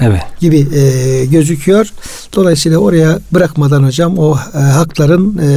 [0.00, 0.22] Evet.
[0.40, 1.92] gibi e, gözüküyor.
[2.36, 5.50] Dolayısıyla oraya bırakmadan hocam o e, hakların e,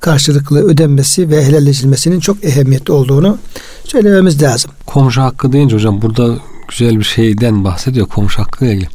[0.00, 3.38] karşılıklı ödenmesi ve helalleşilmesinin çok ehemmiyetli olduğunu
[3.84, 4.70] söylememiz lazım.
[4.86, 8.88] Komşu hakkı deyince hocam burada güzel bir şeyden bahsediyor komşu hakkı ile ilgili.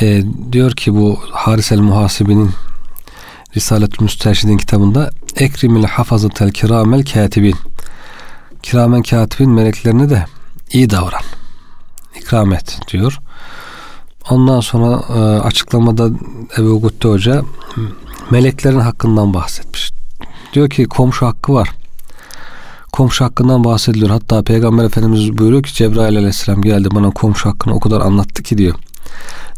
[0.00, 2.50] E, diyor ki bu Haris el Muhasibi'nin
[3.56, 7.54] Risalet-ü Müsterşidin kitabında Ekrimil hafazatel kiramel katibin
[8.62, 10.24] kiramen katibin meleklerine de
[10.72, 11.22] iyi davran
[12.16, 13.18] ikram et diyor.
[14.30, 16.10] Ondan sonra e, açıklamada
[16.58, 17.42] Ebu Gutte Hoca
[18.30, 19.90] meleklerin hakkından bahsetmiş.
[20.52, 21.70] Diyor ki komşu hakkı var.
[22.92, 24.10] Komşu hakkından bahsediliyor.
[24.10, 28.58] Hatta Peygamber Efendimiz buyuruyor ki Cebrail Aleyhisselam geldi bana komşu hakkını o kadar anlattı ki
[28.58, 28.74] diyor.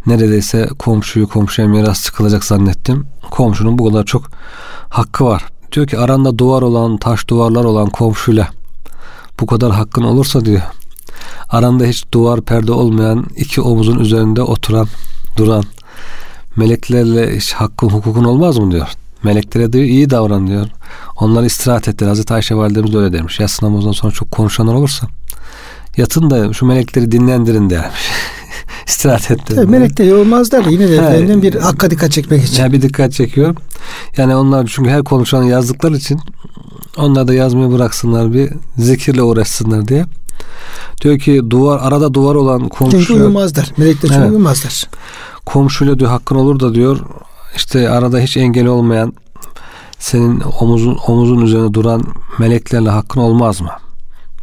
[0.07, 3.07] Neredeyse komşuyu komşuya miras çıkılacak zannettim.
[3.31, 4.31] Komşunun bu kadar çok
[4.89, 5.45] hakkı var.
[5.73, 8.49] Diyor ki aranda duvar olan, taş duvarlar olan komşuyla
[9.41, 10.63] bu kadar hakkın olursa diyor
[11.53, 14.87] aranda hiç duvar perde olmayan iki omuzun üzerinde oturan
[15.37, 15.65] duran
[16.57, 18.89] meleklerle hiç hakkın hukukun olmaz mı diyor.
[19.23, 20.69] Meleklere diyor iyi davran diyor.
[21.17, 22.09] Onlar istirahat ettiler.
[22.09, 23.41] Hazreti Ayşe validemiz de öyle demiş.
[23.41, 25.07] Yatsı namazından sonra çok konuşanlar olursa
[25.97, 28.11] yatın da şu melekleri dinlendirin dermiş.
[28.87, 29.57] istirahat ettiler.
[29.57, 32.63] Tabii melekler yorulmazlar da yine de efendim bir hakka dikkat çekmek için.
[32.63, 33.57] Ya bir dikkat çekiyor.
[34.17, 36.21] Yani onlar çünkü her konuşanı yazdıkları için
[36.97, 40.05] onlar da yazmayı bıraksınlar bir zikirle uğraşsınlar diye.
[41.03, 42.99] Diyor ki duvar arada duvar olan komşu.
[42.99, 43.73] Çünkü uyumazlar.
[43.77, 44.31] Melekler çünkü evet.
[44.31, 44.85] uyumazlar.
[45.47, 47.01] Komşuyla diyor hakkın olur da diyor
[47.57, 49.13] işte arada hiç engel olmayan
[49.99, 52.05] senin omuzun omuzun üzerine duran
[52.39, 53.71] meleklerle hakkın olmaz mı?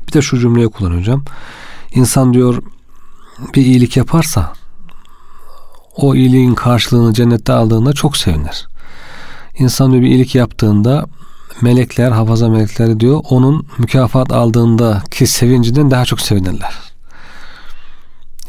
[0.09, 1.23] Bir de şu cümleyi kullanacağım.
[1.93, 2.63] İnsan diyor
[3.55, 4.53] bir iyilik yaparsa
[5.95, 8.67] o iyiliğin karşılığını cennette aldığında çok sevinir.
[9.59, 11.05] İnsan diyor bir iyilik yaptığında
[11.61, 16.73] melekler, hafaza melekleri diyor onun mükafat aldığında ki sevincinden daha çok sevinirler.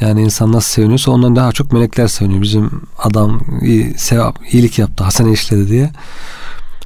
[0.00, 2.42] Yani insan nasıl seviniyorsa ondan daha çok melekler seviniyor.
[2.42, 5.90] Bizim adam iyi, sevap, iyilik yaptı, hasene işledi diye.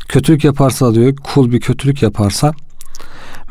[0.08, 2.54] Kötülük yaparsa diyor, kul bir kötülük yaparsa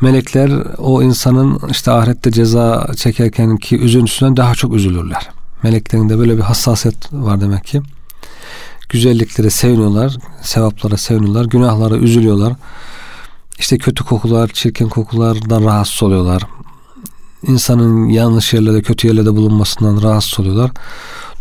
[0.00, 5.28] melekler o insanın işte ahirette ceza çekerken ki üzüntüsünden daha çok üzülürler.
[5.62, 7.82] Meleklerin de böyle bir hassasiyet var demek ki
[8.88, 12.52] güzelliklere seviniyorlar, sevaplara seviniyorlar, günahlara üzülüyorlar.
[13.58, 16.42] İşte kötü kokular, çirkin kokulardan rahatsız oluyorlar.
[17.46, 20.70] İnsanın yanlış yerlerde, kötü yerlerde bulunmasından rahatsız oluyorlar.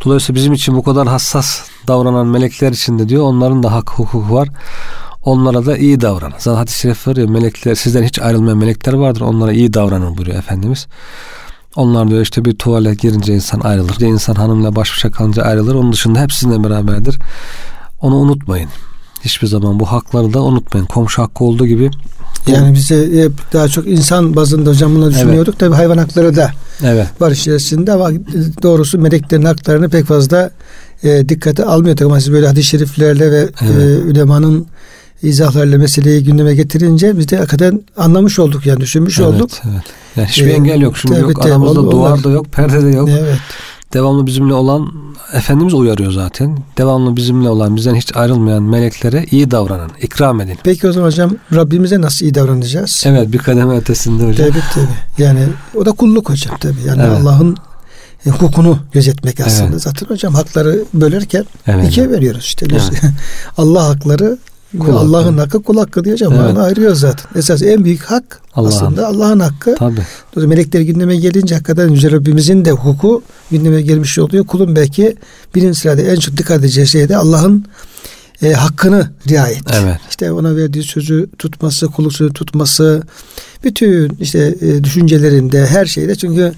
[0.05, 4.35] Dolayısıyla bizim için bu kadar hassas davranan melekler için de diyor onların da hak hukuku
[4.35, 4.49] var.
[5.25, 6.33] Onlara da iyi davranın.
[6.37, 9.21] Zaten hadis-i şerif var ya melekler sizden hiç ayrılmayan melekler vardır.
[9.21, 10.87] Onlara iyi davranın buyuruyor Efendimiz.
[11.75, 13.99] Onlar diyor işte bir tuvalet girince insan ayrılır.
[13.99, 15.75] Bir insan hanımla baş başa kalınca ayrılır.
[15.75, 17.19] Onun dışında hep sizinle beraberdir.
[18.01, 18.69] Onu unutmayın.
[19.21, 20.85] Hiçbir zaman bu hakları da unutmayın.
[20.85, 21.91] Komşu hakkı olduğu gibi.
[22.47, 25.53] Yani bize hep daha çok insan bazında hocam bunu düşünüyorduk.
[25.53, 25.59] Evet.
[25.59, 26.51] Tabii hayvan hakları da
[26.83, 27.21] evet.
[27.21, 28.09] var içerisinde ama
[28.63, 30.51] doğrusu meleklerin haklarını pek fazla
[31.03, 32.05] e, dikkate almıyorduk.
[32.05, 33.77] Ama siz böyle hadis-i şeriflerle ve evet.
[33.77, 34.67] e, ülemanın
[35.23, 39.49] izahlarla meseleyi gündeme getirince biz de hakikaten anlamış olduk yani düşünmüş evet, olduk.
[39.71, 39.83] Evet.
[40.15, 40.97] Yani hiçbir ee, engel yok.
[40.97, 43.09] Şimdi tabii, yok aramızda tabii, duvar da yok, perde de yok.
[43.09, 43.37] Evet.
[43.93, 44.91] Devamlı bizimle olan
[45.33, 46.57] Efendimiz uyarıyor zaten.
[46.77, 50.57] Devamlı bizimle olan, bizden hiç ayrılmayan meleklere iyi davranın, ikram edin.
[50.63, 53.03] Peki o zaman hocam Rabbimize nasıl iyi davranacağız?
[53.05, 54.49] Evet bir kademe ötesinde hocam.
[54.49, 55.23] Tabii tabii.
[55.23, 55.39] Yani
[55.75, 56.81] o da kulluk hocam tabii.
[56.87, 57.21] Yani evet.
[57.21, 57.57] Allah'ın
[58.25, 59.69] e, hukukunu gözetmek aslında.
[59.71, 59.81] Evet.
[59.81, 61.87] Zaten hocam hakları bölerken evet.
[61.87, 62.65] ikiye veriyoruz işte.
[62.71, 63.01] Evet.
[63.57, 64.37] Allah hakları
[64.79, 66.33] Kul Allah'ın hakkı kul hakkı diyeceğim.
[66.45, 66.57] Evet.
[66.57, 67.39] ayırıyor zaten.
[67.39, 69.75] Esas en büyük hak Allah aslında Allah'ın hakkı.
[69.75, 70.47] Tabii.
[70.47, 74.45] Melekler gündeme gelince hakikaten Yüce Rabbimizin de hukuku gündeme gelmiş oluyor.
[74.45, 75.15] Kulun belki
[75.55, 77.65] birinci sırada en çok dikkat edeceği şey de Allah'ın
[78.41, 79.63] e, hakkını riayet.
[79.73, 79.97] Evet.
[80.09, 83.03] İşte ona verdiği sözü tutması, kuluk sözü tutması,
[83.63, 86.53] bütün işte e, düşüncelerinde, her şeyde çünkü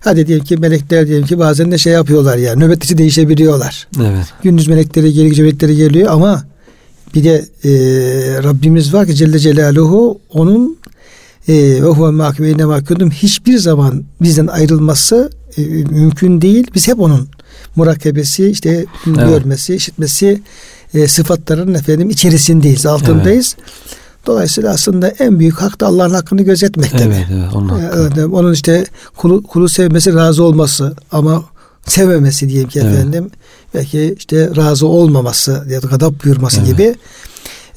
[0.00, 3.88] hadi diyelim ki melekler diyelim ki bazen de şey yapıyorlar ya yani, nöbetçi değişebiliyorlar.
[4.00, 4.26] Evet.
[4.42, 6.44] Gündüz melekleri geliyor, gece melekleri geliyor ama
[7.14, 7.70] bir de e,
[8.42, 10.78] Rabbimiz var ki Celle Celaluhu onun
[11.48, 16.66] e, ve huve mahkûmeyne mahkûdum hiçbir zaman bizden ayrılması e, mümkün değil.
[16.74, 17.28] Biz hep onun
[17.76, 19.28] murakebesi, işte evet.
[19.28, 20.42] görmesi, işitmesi
[20.94, 23.56] e, sıfatların efendim içerisindeyiz, altındayız.
[23.58, 23.68] Evet.
[24.26, 27.26] Dolayısıyla aslında en büyük hak da Allah'ın hakkını gözetmek evet.
[27.32, 28.28] Evet, onun, hakkı.
[28.32, 31.44] onun işte kulu, kulu sevmesi, razı olması ama
[31.86, 32.94] sevmemesi diyelim ki evet.
[32.94, 33.30] efendim
[33.74, 36.70] belki işte razı olmaması ya da gadap buyurması evet.
[36.70, 36.94] gibi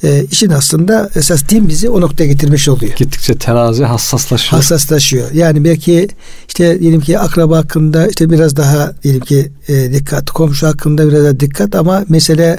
[0.04, 2.94] e, işin aslında esas din bizi o noktaya getirmiş oluyor.
[2.96, 4.62] Gittikçe terazi hassaslaşıyor.
[4.62, 5.32] Hassaslaşıyor.
[5.32, 6.08] Yani belki
[6.48, 11.24] işte diyelim ki akraba hakkında işte biraz daha diyelim ki e, dikkat, komşu hakkında biraz
[11.24, 12.58] daha dikkat ama mesele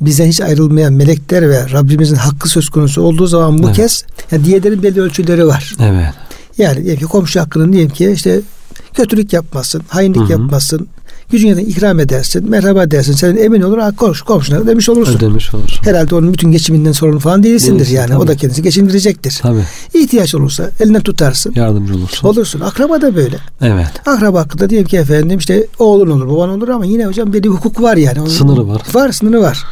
[0.00, 3.76] bizden hiç ayrılmayan melekler ve Rabbimizin hakkı söz konusu olduğu zaman bu Evet.
[3.76, 5.74] kez yani diyelerin belli ölçüleri var.
[5.80, 6.14] Evet.
[6.58, 8.40] Yani diyelim ki komşu hakkının diyelim ki işte
[8.98, 10.32] kötülük yapmasın, hainlik Hı hı.
[10.32, 10.86] yapmasın,
[11.30, 15.16] gücün ikram edersin, merhaba dersin, sen emin olur, ha, konuş, komşuna demiş olursun.
[15.16, 15.84] Ödemiş olursun.
[15.84, 18.08] Herhalde onun bütün geçiminden sorumlu falan değilsindir Değilsin, yani.
[18.08, 18.18] tabii.
[18.18, 19.38] O da kendisi geçindirecektir.
[19.42, 19.64] Tabii.
[19.94, 21.52] İhtiyaç olursa elinden tutarsın.
[21.56, 22.28] Yardımcı olursun.
[22.28, 22.60] Olursun.
[22.60, 23.36] Akraba da böyle.
[23.60, 23.88] Evet.
[24.06, 27.82] Akraba hakkında diyelim ki efendim işte oğlun olur, baban olur ama yine hocam bir hukuk
[27.82, 28.20] var yani.
[28.20, 28.82] Onun- Sınırı var.
[28.94, 29.64] Var, sınırı var.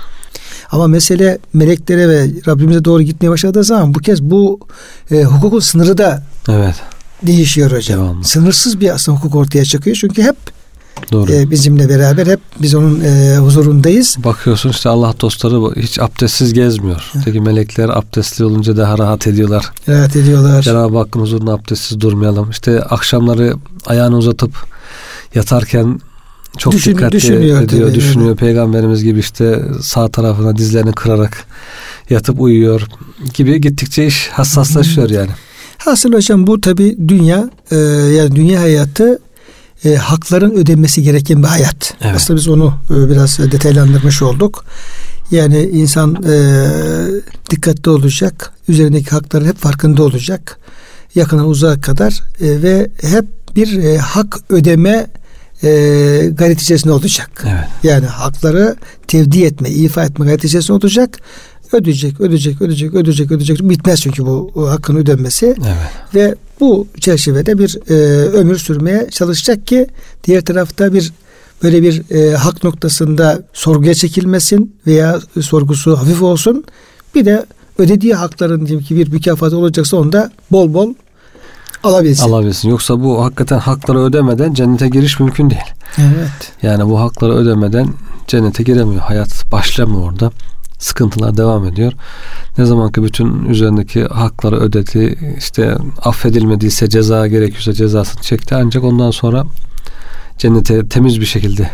[0.71, 4.61] Ama mesele meleklere ve Rabbimize doğru gitmeye başladığı zaman bu kez bu
[5.11, 6.75] e, hukukun sınırı da Evet.
[7.23, 8.01] Değişiyor hocam.
[8.01, 8.25] Devamlı.
[8.25, 9.97] Sınırsız bir aslında hukuk ortaya çıkıyor.
[10.01, 10.37] Çünkü hep
[11.13, 11.33] Doğru.
[11.33, 14.17] e, bizimle beraber hep biz onun e, huzurundayız.
[14.25, 17.13] Bakıyorsun işte Allah dostları hiç abdestsiz gezmiyor.
[17.25, 19.73] Peki melekler abdestli olunca daha rahat ediyorlar.
[19.89, 20.63] Rahat ediyorlar.
[20.63, 22.51] Cenab-ı Hakk'ın huzurunda abdestsiz durmayalım.
[22.51, 23.55] İşte akşamları
[23.87, 24.51] ayağını uzatıp
[25.35, 26.01] yatarken
[26.59, 28.37] çok Düşün- dikkatli düşünüyor ediyor, tabii, düşünüyor.
[28.37, 31.45] Peygamberimiz gibi işte sağ tarafına dizlerini kırarak
[32.11, 32.87] yatıp uyuyor
[33.35, 35.31] gibi gittikçe iş hassaslaşıyor yani.
[35.87, 37.77] Hasıl hocam bu tabi dünya e,
[38.17, 39.19] yani dünya hayatı
[39.85, 41.95] e, hakların ödenmesi gereken bir hayat.
[42.01, 42.17] Evet.
[42.17, 44.65] Aslında biz onu e, biraz detaylandırmış olduk.
[45.31, 46.67] Yani insan e,
[47.51, 50.59] dikkatli olacak, üzerindeki hakların hep farkında olacak.
[51.15, 53.25] Yakına uzağa kadar e, ve hep
[53.57, 55.07] bir e, hak ödeme
[55.63, 55.69] e,
[56.33, 57.45] gayret içerisinde olacak.
[57.47, 57.69] Evet.
[57.83, 58.77] Yani hakları
[59.09, 61.19] tevdi etme, ifa etme gayret içerisinde olacak.
[61.73, 63.63] Ödeyecek, ödeyecek, ödeyecek, ödeyecek, ödeyecek.
[63.63, 66.15] Bitmez çünkü bu hakkın ödenmesi Evet.
[66.15, 67.95] ve bu çerçevede bir e,
[68.27, 69.87] ömür sürmeye çalışacak ki
[70.25, 71.13] diğer tarafta bir
[71.63, 76.65] böyle bir e, hak noktasında sorguya çekilmesin veya sorgusu hafif olsun.
[77.15, 77.47] Bir de
[77.79, 80.95] ödediği hakların diyelim ki bir mükafatı olacaksa onu da bol bol
[81.85, 82.25] alabilsin.
[82.25, 82.69] Alabilsin.
[82.69, 85.63] Yoksa bu hakikaten hakları ödemeden cennete giriş mümkün değil.
[85.99, 86.53] Evet.
[86.63, 87.89] Yani bu hakları ödemeden
[88.27, 89.01] cennete giremiyor.
[89.01, 90.31] Hayat başlamıyor orada.
[90.79, 91.93] Sıkıntılar devam ediyor.
[92.59, 98.55] Ne zaman ki bütün üzerindeki hakları ödedi, işte affedilmediyse ceza gerekiyorsa cezasını çekti.
[98.55, 99.45] Ancak ondan sonra
[100.39, 101.71] cennete temiz bir şekilde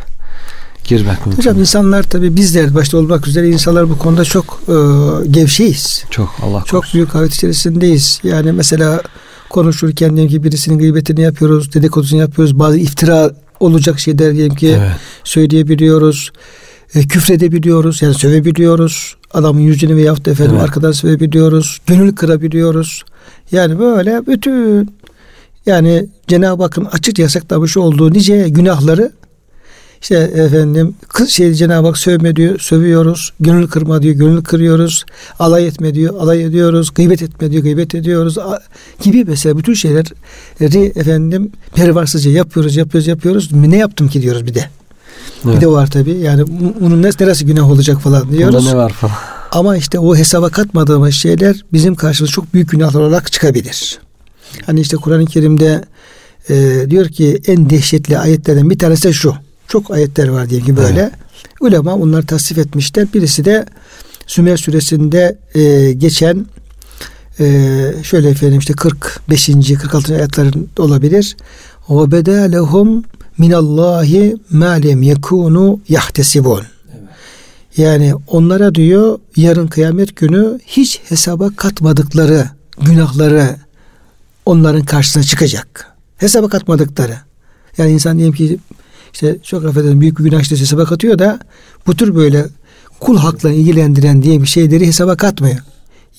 [0.84, 1.42] girmek mümkün.
[1.42, 4.74] Hocam insanlar tabi bizler başta olmak üzere insanlar bu konuda çok e,
[5.30, 6.04] gevşeyiz.
[6.10, 6.98] çok Allah Çok korusun.
[6.98, 8.20] büyük hayat içerisindeyiz.
[8.24, 9.02] Yani mesela
[9.50, 12.58] konuşurken diyelim ki birisinin gıybetini yapıyoruz, dedikodusunu yapıyoruz.
[12.58, 14.96] Bazı iftira olacak şeyler diyelim ki Evet.
[15.24, 16.30] söyleyebiliyoruz.
[16.94, 18.02] E, küfredebiliyoruz.
[18.02, 19.16] Yani sövebiliyoruz.
[19.34, 20.64] Adamın yüzünü veyahut da efendim Evet.
[20.64, 21.80] arkadan sövebiliyoruz.
[21.86, 23.02] Gönül kırabiliyoruz.
[23.52, 24.90] Yani böyle bütün
[25.66, 29.12] yani Cenab-ı Hakk'ın açık yasaklamış olduğu nice günahları
[30.02, 33.32] işte efendim kız şey Cenab-ı Hak sövme diyor, sövüyoruz.
[33.40, 35.04] Gönül kırma diyor, gönül kırıyoruz.
[35.38, 36.90] Alay etme diyor, alay ediyoruz.
[36.94, 38.36] Gıybet etme diyor, gıybet ediyoruz.
[39.02, 43.52] Gibi mesela bütün şeyleri efendim pervasızca yapıyoruz, yapıyoruz, yapıyoruz.
[43.52, 44.64] Ne yaptım ki diyoruz bir de.
[45.44, 45.56] Evet.
[45.56, 46.12] Bir de var tabii.
[46.18, 48.54] Yani bu- bunun neresi günah olacak falan diyoruz.
[48.56, 49.14] Bunda ne var falan.
[49.52, 53.98] Ama işte o hesaba katmadığımız şeyler bizim karşımıza çok büyük günahlar olarak çıkabilir.
[54.66, 55.84] Hani işte Kur'an-ı Kerim'de
[56.50, 59.34] e, diyor ki en dehşetli ayetlerden bir tanesi de şu.
[59.68, 61.10] Çok ayetler var diyelim ki böyle.
[61.60, 63.06] Ulema bunları tasnif etmişler.
[63.14, 63.66] Birisi de
[64.26, 66.46] Sümer suresinde e, geçen
[67.40, 67.70] e,
[68.02, 69.50] şöyle efendim işte 45.
[69.82, 70.14] 46.
[70.16, 71.36] ayetlerin olabilir.
[71.88, 73.04] O beda lehum
[73.42, 76.62] minallahi ma lem yekunu yahtesibun.
[77.76, 82.50] Yani onlara diyor yarın kıyamet günü hiç hesaba katmadıkları
[82.80, 83.56] günahları
[84.46, 85.86] onların karşısına çıkacak.
[86.16, 87.16] Hesaba katmadıkları.
[87.78, 88.58] Yani insan diyelim ki
[89.12, 91.38] işte çok affedersin büyük bir günah işlesi hesaba katıyor da
[91.86, 92.46] bu tür böyle
[93.00, 95.58] kul haklarını ilgilendiren diye bir şeyleri hesaba katmıyor.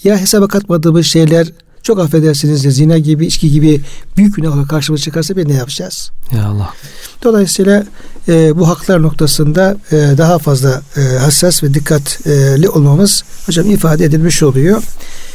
[0.03, 1.47] Ya hesaba katmadığımız şeyler
[1.84, 3.82] çok affedersiniz de zina gibi içki gibi
[4.17, 6.12] büyük günahlar karşımıza çıkarsa biz ne yapacağız?
[6.36, 6.74] Ya Allah.
[7.24, 7.86] Dolayısıyla
[8.28, 14.43] e, bu haklar noktasında e, daha fazla e, hassas ve dikkatli olmamız hocam ifade edilmiş
[14.43, 14.84] oluyor.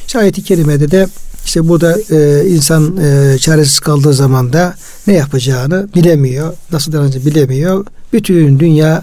[0.07, 1.07] İşte ayet-i kerimede de
[1.45, 4.75] işte burada e, insan e, çaresiz kaldığı zaman da
[5.07, 6.55] ne yapacağını bilemiyor.
[6.73, 7.87] Nasıl davranacağını bilemiyor.
[8.13, 9.03] Bütün dünya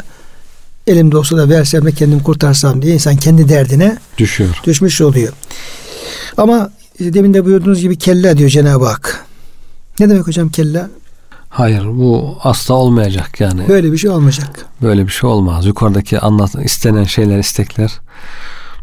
[0.88, 4.56] elimde olsa da versem de kendim kurtarsam diye insan kendi derdine Düşüyor.
[4.64, 5.34] düşmüş oluyor.
[6.38, 9.26] Ama e, demin de buyurduğunuz gibi kella diyor Cenab-ı Hak.
[10.00, 10.90] Ne demek hocam kella?
[11.50, 13.68] Hayır bu asla olmayacak yani.
[13.68, 14.66] Böyle bir şey olmayacak.
[14.82, 15.66] Böyle bir şey olmaz.
[15.66, 18.00] Yukarıdaki anlat istenen şeyler, istekler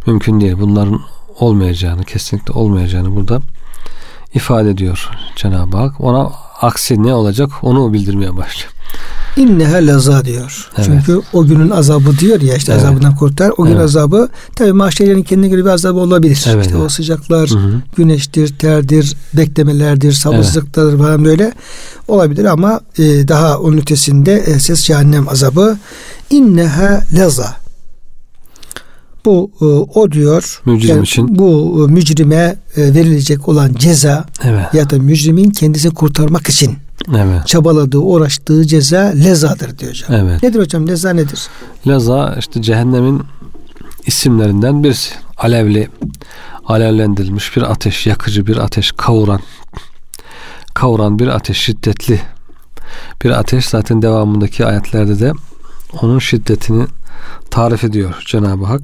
[0.07, 0.57] mümkün değil.
[0.61, 1.01] Bunların
[1.39, 3.41] olmayacağını, kesinlikle olmayacağını burada
[4.35, 6.01] ifade ediyor Cenab-ı Hak.
[6.01, 8.72] Ona aksi ne olacak onu bildirmeye başlıyor.
[9.37, 10.71] İnneha laza diyor.
[10.77, 10.87] Evet.
[10.87, 12.85] Çünkü o günün azabı diyor ya işte Evet.
[12.85, 13.53] azabından kurtar.
[13.57, 13.85] O gün Evet.
[13.85, 16.45] azabı tabii mahşerlerin kendine göre bir azabı olabilir.
[16.49, 16.91] Evet, işte o evet.
[16.91, 17.83] sıcaklar, Hı hı.
[17.97, 21.53] güneştir, terdir, beklemelerdir, sabırsızlıklardır falan böyle
[22.09, 25.77] olabilir ama e, daha onun ötesinde esas cehennem azabı
[26.31, 27.57] inneha laza.
[29.25, 29.65] Bu e,
[29.99, 30.61] o diyor.
[30.67, 31.39] Mücrim için.
[31.39, 34.75] Bu e, mücrime e, verilecek olan ceza Evet.
[34.75, 36.77] ya da mücrimin kendisini kurtarmak için
[37.09, 37.47] Evet.
[37.47, 40.13] çabaladığı, uğraştığı ceza lezadır diyor hocam.
[40.15, 40.43] Evet.
[40.43, 40.89] Nedir hocam?
[40.89, 41.41] Leza nedir?
[41.87, 43.23] Laza işte cehennemin
[44.07, 45.15] isimlerinden birisi.
[45.37, 45.89] Alevli,
[46.67, 49.41] alevlendirilmiş bir ateş, yakıcı bir ateş, kavuran,
[50.75, 52.21] kavuran bir ateş, şiddetli
[53.25, 53.67] bir ateş.
[53.67, 55.33] Zaten devamındaki ayetlerde de
[56.03, 56.87] onun şiddetini
[57.51, 58.81] tarif ediyor Cenab-ı Hak.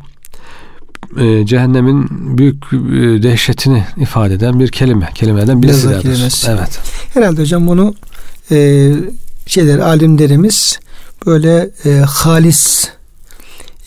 [1.19, 5.11] Ee, cehennemin büyük e, dehşetini ifade eden bir kelime.
[5.15, 5.89] Kelimelerden birisi.
[6.49, 6.81] Evet.
[7.15, 7.95] Herhalde hocam bunu
[8.51, 8.91] e,
[9.47, 10.79] şeyler alimlerimiz
[11.27, 12.89] böyle e, halis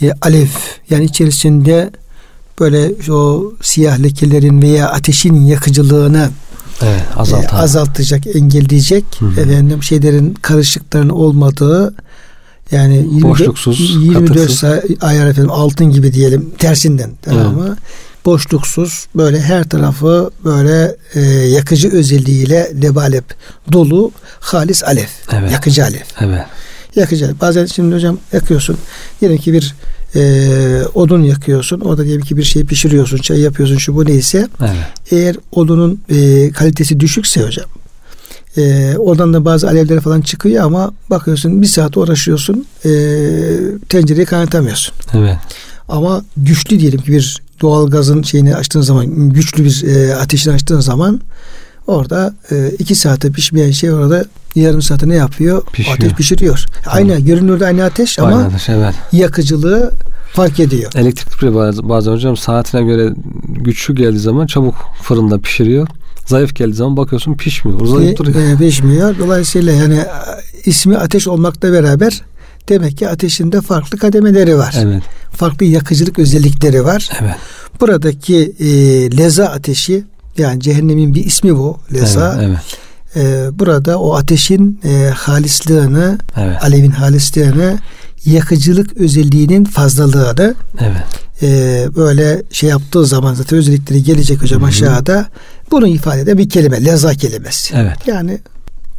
[0.01, 0.47] e, alev
[0.89, 1.89] yani içerisinde
[2.59, 6.29] böyle o siyah lekelerin veya ateşin yakıcılığını
[6.81, 7.01] Evet.
[7.51, 9.41] e, azaltacak, engelleyecek Hı hı.
[9.41, 11.95] efendim şeylerin karışıkların olmadığı
[12.71, 14.59] yani 24, Boşluksuz, 24 katıksız.
[14.59, 17.77] saat ayar efendim altın gibi diyelim tersinden tamam mı?
[18.25, 23.25] Boşluksuz böyle her tarafı böyle e, yakıcı özelliğiyle lebalep
[23.71, 25.07] dolu halis alev.
[25.33, 25.51] Evet.
[25.51, 26.01] Yakıcı alev.
[26.19, 26.45] Evet.
[26.95, 27.35] Yakıcı alev.
[27.41, 28.77] Bazen şimdi hocam yakıyorsun.
[29.21, 29.75] Diyelim ki bir
[30.15, 31.79] e, odun yakıyorsun.
[31.79, 33.17] Orada diyelim ki bir şey pişiriyorsun.
[33.17, 34.47] Çay yapıyorsun şu bu neyse.
[34.61, 35.11] Evet.
[35.11, 37.65] Eğer odunun e, kalitesi düşükse hocam
[38.57, 42.89] e, oradan da bazı alevler falan çıkıyor ama bakıyorsun bir saat uğraşıyorsun e,
[43.89, 44.95] tencereyi kaynatamıyorsun.
[45.13, 45.37] Evet.
[45.91, 50.79] Ama güçlü diyelim ki bir doğal gazın şeyini açtığın zaman güçlü bir e, ateşini açtığın
[50.79, 51.21] zaman
[51.87, 54.25] orada e, iki saate pişmeyen şey orada
[54.55, 55.63] yarım saate ne yapıyor?
[55.73, 55.97] Pişiyor.
[55.97, 56.65] Ateş pişiriyor.
[56.85, 58.95] Aynı görünürde aynı ateş ama Aynen, evet.
[59.11, 59.91] yakıcılığı
[60.33, 60.91] fark ediyor.
[60.95, 63.13] Elektrikli bile bazen, bazen hocam saatine göre
[63.47, 65.87] güçlü geldiği zaman çabuk fırında pişiriyor.
[66.25, 67.79] Zayıf geldiği zaman bakıyorsun pişmiyor.
[67.79, 68.39] Uzayıp duruyor.
[68.39, 69.19] E, pişmiyor.
[69.19, 70.05] Dolayısıyla yani e,
[70.65, 72.21] ismi ateş olmakla beraber
[72.71, 74.75] demek ki ateşinde farklı kademeleri var.
[74.77, 75.03] Evet.
[75.31, 77.09] Farklı yakıcılık özellikleri var.
[77.21, 77.35] Evet.
[77.81, 78.67] Buradaki e,
[79.17, 80.03] leza ateşi
[80.37, 82.37] yani cehennemin bir ismi bu leza.
[82.41, 82.49] Evet.
[82.49, 82.77] Evet.
[83.15, 86.63] E, burada o ateşin e, halislığını, Evet.
[86.63, 87.79] alevin halislığını,
[88.25, 91.03] yakıcılık özelliğinin fazlalığını evet.
[91.41, 95.27] e, böyle şey yaptığı zaman zaten özellikleri gelecek hocam aşağıda.
[95.71, 96.85] Bunu ifade eden bir kelime.
[96.85, 97.73] Leza kelimesi.
[97.75, 97.97] Evet.
[98.07, 98.39] Yani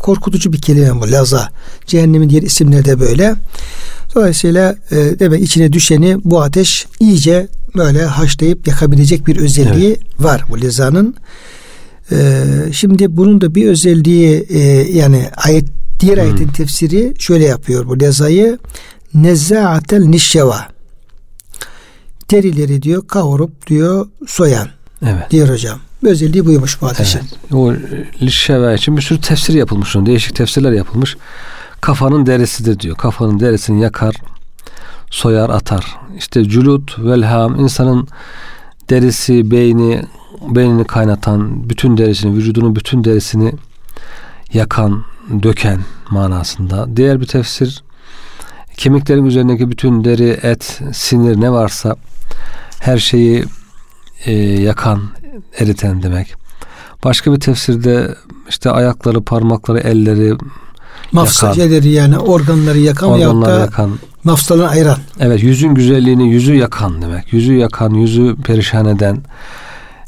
[0.02, 1.48] korkutucu bir kelime bu laza.
[1.86, 3.34] Cehennemin diğer isimleri de böyle.
[4.14, 10.60] Dolayısıyla e, demek içine düşeni bu ateş iyice böyle haşlayıp yakabilecek bir özelliği var bu
[10.60, 11.14] lezanın.
[12.12, 14.58] E, şimdi bunun da bir özelliği e,
[14.98, 15.64] yani ayet
[16.00, 18.58] diğer ayetin tefsiri şöyle yapıyor bu lezayı
[19.14, 20.68] nezzaatel nişşeva
[22.30, 24.68] derileri diyor kavurup diyor soyan
[25.06, 25.30] Evet.
[25.30, 25.80] diyor hocam.
[26.04, 27.18] Bir özelliği buymuş bu ateşin.
[27.18, 27.52] Evet.
[27.52, 27.72] O
[28.22, 29.94] lişşeve için bir sürü tefsir yapılmış.
[29.94, 31.16] Değişik tefsirler yapılmış.
[31.80, 32.96] Kafanın derisidir diyor.
[32.96, 34.14] Kafanın derisini yakar,
[35.10, 35.98] soyar, atar.
[36.18, 38.08] İşte cülut, velham insanın
[38.90, 40.02] derisi, beyni,
[40.48, 43.52] beynini kaynatan, bütün derisini, vücudunun bütün derisini
[44.52, 45.04] yakan,
[45.42, 46.96] döken manasında.
[46.96, 47.82] Diğer bir tefsir
[48.76, 51.96] kemiklerin üzerindeki bütün deri, et, sinir ne varsa
[52.78, 53.44] her şeyi
[54.24, 55.02] e, yakan,
[55.58, 56.34] eriten demek.
[57.04, 58.14] Başka bir tefsirde
[58.48, 60.34] işte ayakları, parmakları, elleri,
[61.12, 61.60] Mafsa Yakan.
[61.62, 63.98] şeyleri yani organları yakan veyahut da yakan.
[64.24, 64.98] mafsalarını ayıran.
[65.20, 67.32] Evet yüzün güzelliğini yüzü yakan demek.
[67.32, 69.18] Yüzü yakan, yüzü perişan eden.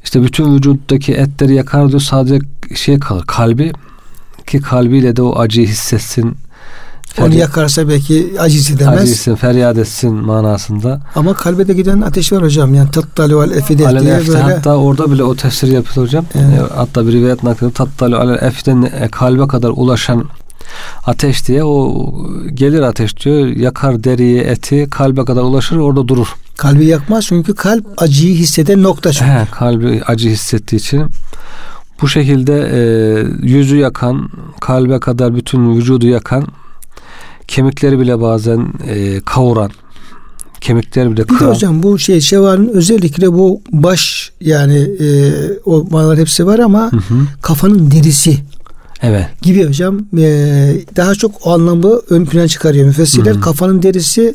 [0.04, 2.38] İşte bütün vücuttaki etleri yakar diyor sadece
[2.74, 3.72] şey kalır kalbi
[4.46, 6.37] ki kalbiyle de o acıyı hissetsin.
[7.18, 9.03] Onu Feri- yakarsa belki aciz edemez.
[9.03, 11.00] hissetsin, feryat etsin manasında.
[11.14, 12.74] Ama kalbe de giden ateş var hocam.
[12.74, 14.42] Yani tattalu vel efide diye efte, böyle.
[14.42, 16.24] hatta orada bile o tefsir yapılır hocam.
[16.35, 16.70] Evet.
[16.70, 20.24] E, Hatta bir rivayet nakli tattalu alel eften e, kalbe kadar ulaşan
[21.07, 22.12] ateş diye o
[22.55, 26.35] gelir ateş diyor yakar deriyi eti kalbe kadar ulaşır orada durur.
[26.57, 29.31] Kalbi yakmaz çünkü kalp acıyı hisseden nokta çünkü.
[29.31, 31.05] He, kalbi acı hissettiği için
[32.03, 32.81] bu şekilde e,
[33.46, 36.46] yüzü yakan kalbe kadar bütün vücudu yakan
[37.48, 39.70] kemikleri bile bazen e, kavuran
[40.61, 41.51] kemikleri bile Bir de kıran.
[41.51, 45.32] hocam bu şey şevanın özellikle bu baş yani e,
[45.64, 47.14] o manalar hepsi var ama Hı hı.
[47.42, 48.38] kafanın derisi
[49.03, 49.26] Evet.
[49.42, 50.26] gibi hocam e,
[50.97, 53.34] daha çok o anlamı ön plana çıkarıyor müfessirler.
[53.34, 53.40] Hı.
[53.40, 54.34] Kafanın derisi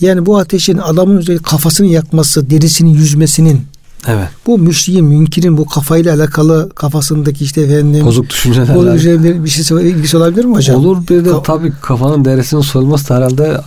[0.00, 3.60] yani bu ateşin adamın özellikle kafasını yakması, derisinin yüzmesinin
[4.06, 4.28] Evet.
[4.46, 8.74] Bu müşriğin, münkirin bu kafayla alakalı kafasındaki işte efendim Bozuk düşünceler.
[8.76, 10.76] bozuk düşünceler bir şey ilgisi olabilir mi hocam?
[10.76, 13.60] Olur bir de Ka- tabii kafanın derisinin soyulması da herhalde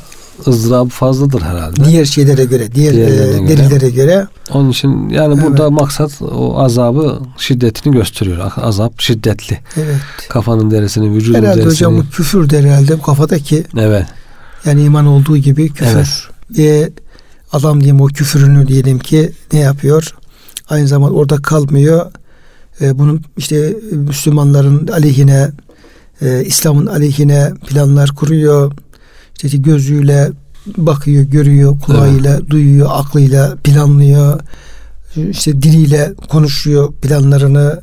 [0.47, 1.86] ızdırabı fazladır herhalde.
[1.86, 3.47] Diğer şeylere göre, diğer e, göre.
[3.47, 8.51] delillere göre Onun için yani burada maksat o azabı şiddetini gösteriyor.
[8.55, 9.59] Azap şiddetli.
[9.77, 9.95] evet.
[10.29, 11.71] Kafanın derisini, vücudun Herhalde derisini.
[11.88, 14.05] hocam bu küfür der herhalde bu kafadaki Evet.
[14.65, 15.91] yani iman olduğu gibi küfür.
[15.95, 16.07] Evet.
[16.57, 16.89] Ve
[17.53, 20.15] adam diyeyim o küfürünü diyelim ki ne yapıyor?
[20.70, 22.12] Aynı zamanda orada kalmıyor.
[22.82, 25.49] E, bunun işte Müslümanların aleyhine,
[26.22, 28.72] e, İslam'ın aleyhine planlar kuruyor.
[29.43, 30.32] İşte gözüyle
[30.78, 34.39] bakıyor, görüyor, kulağıyla duyuyor, aklıyla planlıyor.
[35.30, 37.82] İşte diliyle konuşuyor planlarını.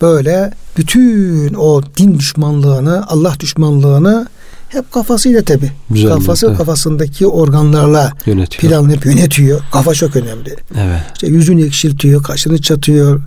[0.00, 4.26] Böyle bütün o din düşmanlığını, Allah düşmanlığını
[4.74, 5.72] hep kafasıyla tabi.
[6.08, 6.58] Kafası evet.
[6.58, 8.60] kafasındaki organlarla Yönetiyor.
[8.72, 9.60] planlayıp yönetiyor.
[9.72, 10.56] Kafa çok önemli.
[10.80, 11.00] Evet.
[11.14, 13.20] İşte yüzünü ekşiltiyor, kaşını çatıyor.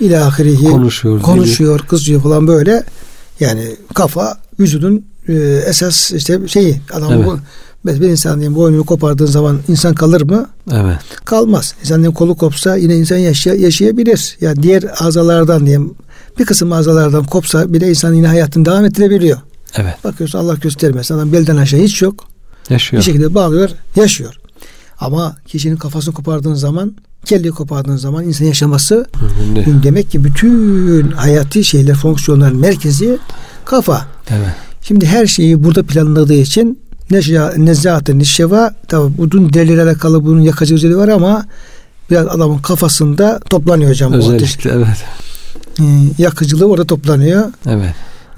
[0.00, 1.22] İlahirihi Konuşuyor.
[1.22, 2.84] konuşuyor, kızıyor falan böyle.
[3.40, 5.32] Yani kafa vücudun e,
[5.66, 7.26] esas işte şeyi adam Evet.
[7.26, 7.38] bu
[7.84, 10.46] bir insan diyeyim boynunu kopardığın zaman insan kalır mı?
[10.72, 10.98] Evet.
[11.24, 11.74] Kalmaz.
[11.80, 14.36] İnsanın kolu kopsa yine insan yaşay- yaşayabilir.
[14.40, 15.94] Yani diğer azalardan diyeyim
[16.38, 19.38] bir kısım azalardan kopsa bile insan yine hayatını devam ettirebiliyor.
[19.76, 20.04] Evet.
[20.04, 22.28] Bakıyorsun Allah göstermesin adam belden aşağı hiç yok.
[22.70, 23.00] Yaşıyor.
[23.00, 24.34] Bir şekilde bağlıyor, yaşıyor.
[25.00, 26.94] Ama kişinin kafasını kopardığın zaman,
[27.24, 29.06] kelleyi kopardığın zaman insan yaşaması
[29.54, 29.66] değil.
[29.82, 33.18] demek ki bütün hayati şeyler, fonksiyonların merkezi
[33.64, 34.06] kafa.
[34.30, 34.54] Evet.
[34.82, 36.78] Şimdi her şeyi burada planladığı için
[37.56, 41.46] nezahatı nişeva tabi bunun delillerle alakalı bunun yakıcı özelliği var ama
[42.10, 44.12] biraz adamın kafasında toplanıyor hocam.
[44.12, 45.04] Özellikle evet.
[45.80, 45.84] Ee,
[46.18, 47.52] yakıcılığı orada toplanıyor.
[47.66, 47.94] Evet.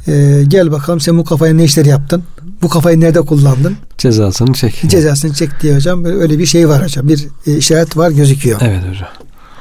[0.08, 2.22] Ee, gel bakalım sen bu kafaya ne işler yaptın?
[2.62, 3.76] Bu kafayı nerede kullandın?
[3.98, 4.82] Cezasını çek.
[4.86, 7.08] Cezasını çek diye hocam böyle öyle bir şey var hocam.
[7.08, 8.60] Bir e, işaret var gözüküyor.
[8.62, 9.08] Evet hocam.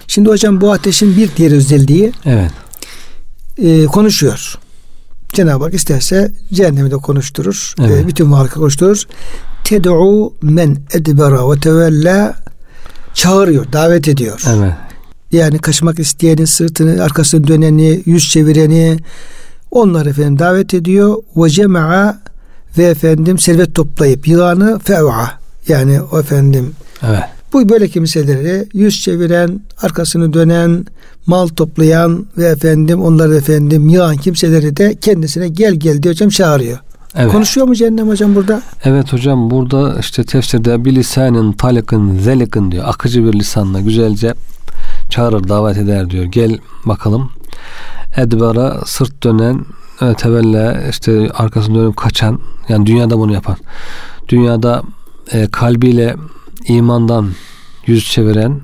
[0.07, 2.51] Şimdi hocam bu ateşin bir diğer özelliği Evet.
[3.57, 4.57] e, konuşuyor.
[5.33, 7.73] Cenab-ı Hak isterse cehennemi de konuşturur.
[7.79, 8.05] Evet.
[8.05, 9.03] E, bütün varlıkı konuşturur.
[9.63, 12.35] Ted'u men edbera ve tevella
[13.13, 14.41] çağırıyor, davet ediyor.
[14.47, 14.73] Evet.
[15.31, 18.97] Yani kaçmak isteyeni, sırtını, arkasını döneni, yüz çevireni
[19.71, 21.15] onları efendim davet ediyor.
[21.35, 22.19] Ve cema'a
[22.77, 25.31] ve efendim servet toplayıp yığanı fev'a
[25.67, 26.71] yani o efendim
[27.09, 27.23] Evet.
[27.53, 30.85] bu böyle kimseleri yüz çeviren, arkasını dönen,
[31.25, 36.79] mal toplayan ve efendim onları efendim yığan kimseleri de kendisine gel gel diye hocam çağırıyor.
[37.15, 37.31] Evet.
[37.31, 38.61] Konuşuyor mu cehennem hocam burada?
[38.83, 42.83] Evet hocam burada işte tefsirde bir lisanın talikın zelikın diyor.
[42.87, 44.33] Akıcı bir lisanla güzelce
[45.09, 46.23] çağırır davet eder diyor.
[46.23, 47.29] Gel bakalım.
[48.17, 49.65] Edbara sırt dönen
[50.01, 52.39] evet, tevella işte arkasını dönüp kaçan
[52.69, 53.57] yani dünyada bunu yapan.
[54.29, 54.83] Dünyada
[55.31, 56.15] e, kalbiyle
[56.67, 57.29] imandan
[57.85, 58.61] yüz çeviren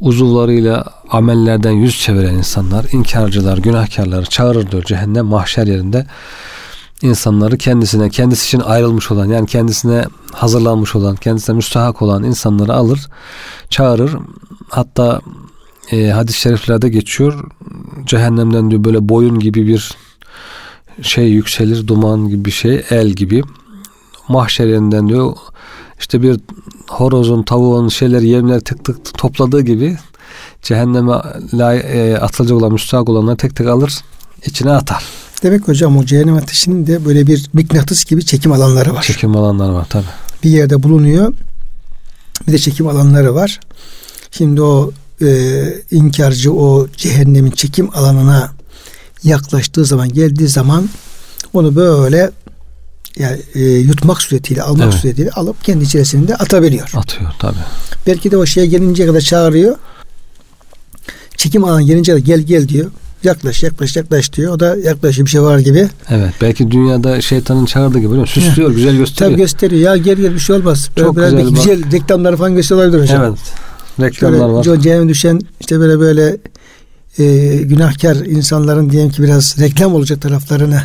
[0.00, 6.06] uzuvlarıyla amellerden yüz çeviren insanlar, inkarcılar, günahkarlar çağırır diyor cehennem mahşer yerinde
[7.02, 13.08] insanları kendisine, kendisi için ayrılmış olan yani kendisine hazırlanmış olan, kendisine müstahak olan insanları alır,
[13.70, 14.16] çağırır.
[14.68, 15.20] Hatta
[15.92, 17.50] e, hadis-i şeriflerde geçiyor.
[18.06, 19.96] Cehennemden diyor böyle boyun gibi bir
[21.02, 23.42] şey yükselir, duman gibi bir şey, el gibi.
[24.28, 25.32] Mahşer yerinden diyor
[26.00, 26.40] işte bir
[26.88, 29.98] horozun, tavuğun şeyleri yemleri tık tık topladığı gibi
[30.62, 31.12] cehenneme
[31.62, 33.94] e, atılacak olan, müstahak olanları tek tek alır,
[34.46, 35.04] içine atar.
[35.42, 39.02] Demek hocam o cehennem ateşinin de böyle bir mıknatıs gibi çekim alanları var.
[39.02, 40.04] Çekim alanlar var tabi.
[40.44, 41.34] Bir yerde bulunuyor.
[42.46, 43.60] Bir de çekim alanları var.
[44.30, 44.90] Şimdi o
[45.22, 48.52] e, inkarcı o cehennemin çekim alanına
[49.24, 50.88] yaklaştığı zaman geldiği zaman
[51.52, 52.30] onu böyle
[53.18, 54.94] yani e, yutmak suretiyle almak Evet.
[54.94, 56.90] suretiyle alıp kendi içerisinde atabiliyor.
[56.94, 57.56] Atıyor tabi.
[58.06, 59.76] Belki de o şeye gelinceye kadar çağırıyor.
[61.36, 62.90] Çekim alanı gelince de gel gel diyor.
[63.24, 64.52] Yaklaş yaklaş yaklaş diyor.
[64.52, 65.88] O da yaklaşıyor bir şey var gibi.
[66.10, 68.26] Evet belki dünyada şeytanın çağırdığı gibi mi?
[68.26, 69.30] Süslüyor, güzel gösteriyor.
[69.30, 69.82] Tabii gösteriyor.
[69.82, 70.90] Ya gel gel bir şey olmaz.
[70.96, 71.56] Böyle Çok güzel bak.
[71.56, 73.24] güzel reklamları falan gösteriyor olabilir hocam.
[73.24, 73.38] Evet.
[74.00, 74.64] Reklamlar var.
[74.82, 76.36] cehenneme düşen işte böyle böyle
[77.18, 80.80] e, günahkar insanların diyelim ki biraz reklam olacak taraflarını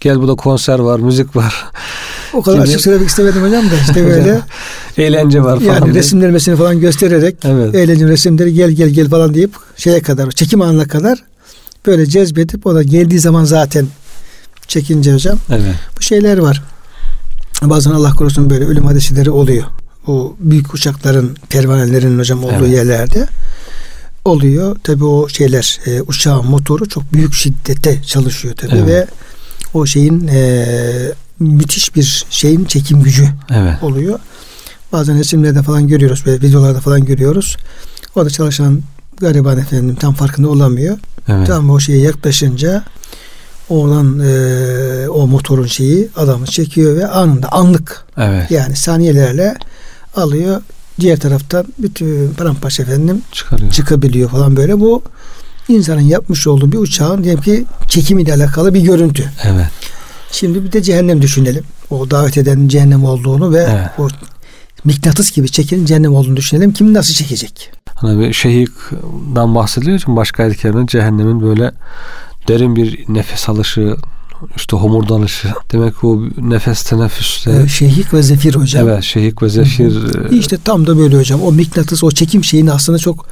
[0.00, 1.54] Gel burada konser var, müzik var.
[2.34, 2.68] o kadar Gibi.
[2.68, 4.40] açık söylemek istemedim hocam da işte böyle
[4.98, 5.74] Eğlence var falan.
[5.74, 5.94] yani
[6.42, 6.56] diye.
[6.56, 7.74] falan göstererek Evet.
[7.74, 11.18] eğlence resimleri gel gel gel falan deyip şeye kadar çekim anına kadar
[11.86, 13.86] böyle cezbedip o da geldiği zaman zaten
[14.68, 15.74] çekince hocam Evet.
[15.98, 16.62] bu şeyler var.
[17.62, 19.64] Bazen Allah korusun böyle ölüm hadisleri oluyor.
[20.06, 22.70] O büyük uçakların, pervanelerin hocam olduğu Evet.
[22.76, 23.28] yerlerde
[24.24, 24.76] oluyor.
[24.82, 28.88] Tabii o şeyler e, uçağın motoru çok büyük şiddette çalışıyor tabii Evet.
[28.88, 29.06] ve
[29.74, 30.66] o şeyin e,
[31.40, 33.82] müthiş bir şeyin çekim gücü Evet.
[33.82, 34.18] oluyor.
[34.92, 37.56] Bazen resimlerde falan görüyoruz böyle videolarda falan görüyoruz.
[38.14, 38.80] Orada çalışan
[39.20, 40.98] gariban efendim tam farkında olamıyor.
[41.28, 41.46] Evet.
[41.46, 42.84] Tam o şeye yaklaşınca
[43.68, 48.50] oradan e, o motorun şeyi adamı çekiyor ve anında anlık evet.
[48.50, 49.54] yani saniyelerle
[50.16, 50.62] alıyor.
[51.00, 53.70] Diğer taraftan bütün paramparça efendim Çıkarıyor.
[53.72, 54.80] çıkabiliyor falan böyle.
[54.80, 55.02] Bu
[55.68, 59.32] insanın yapmış olduğu bir uçağın diyelim ki çekimiyle alakalı bir görüntü.
[59.44, 59.66] Evet.
[60.32, 61.64] Şimdi bir de cehennem düşünelim.
[61.90, 63.90] O davet eden cehennem olduğunu ve evet.
[63.98, 64.08] o
[64.84, 66.72] mıknatıs gibi çekenin cehennem olduğunu düşünelim.
[66.72, 67.72] Kim nasıl çekecek?
[67.94, 71.72] Hani bir şehikten bahsediliyor için başka ayetlerinde cehennemin böyle
[72.48, 73.96] derin bir nefes alışı,
[74.56, 75.48] işte homurdanışı.
[75.72, 77.68] Demek o nefes teneffüsle.
[77.68, 78.88] Şehik ve zefir hocam.
[78.88, 79.94] Evet şehik ve zefir.
[79.94, 80.34] Hı-hı.
[80.34, 81.42] İşte tam da böyle hocam.
[81.42, 83.26] O mıknatıs, o çekim şeyini aslında çok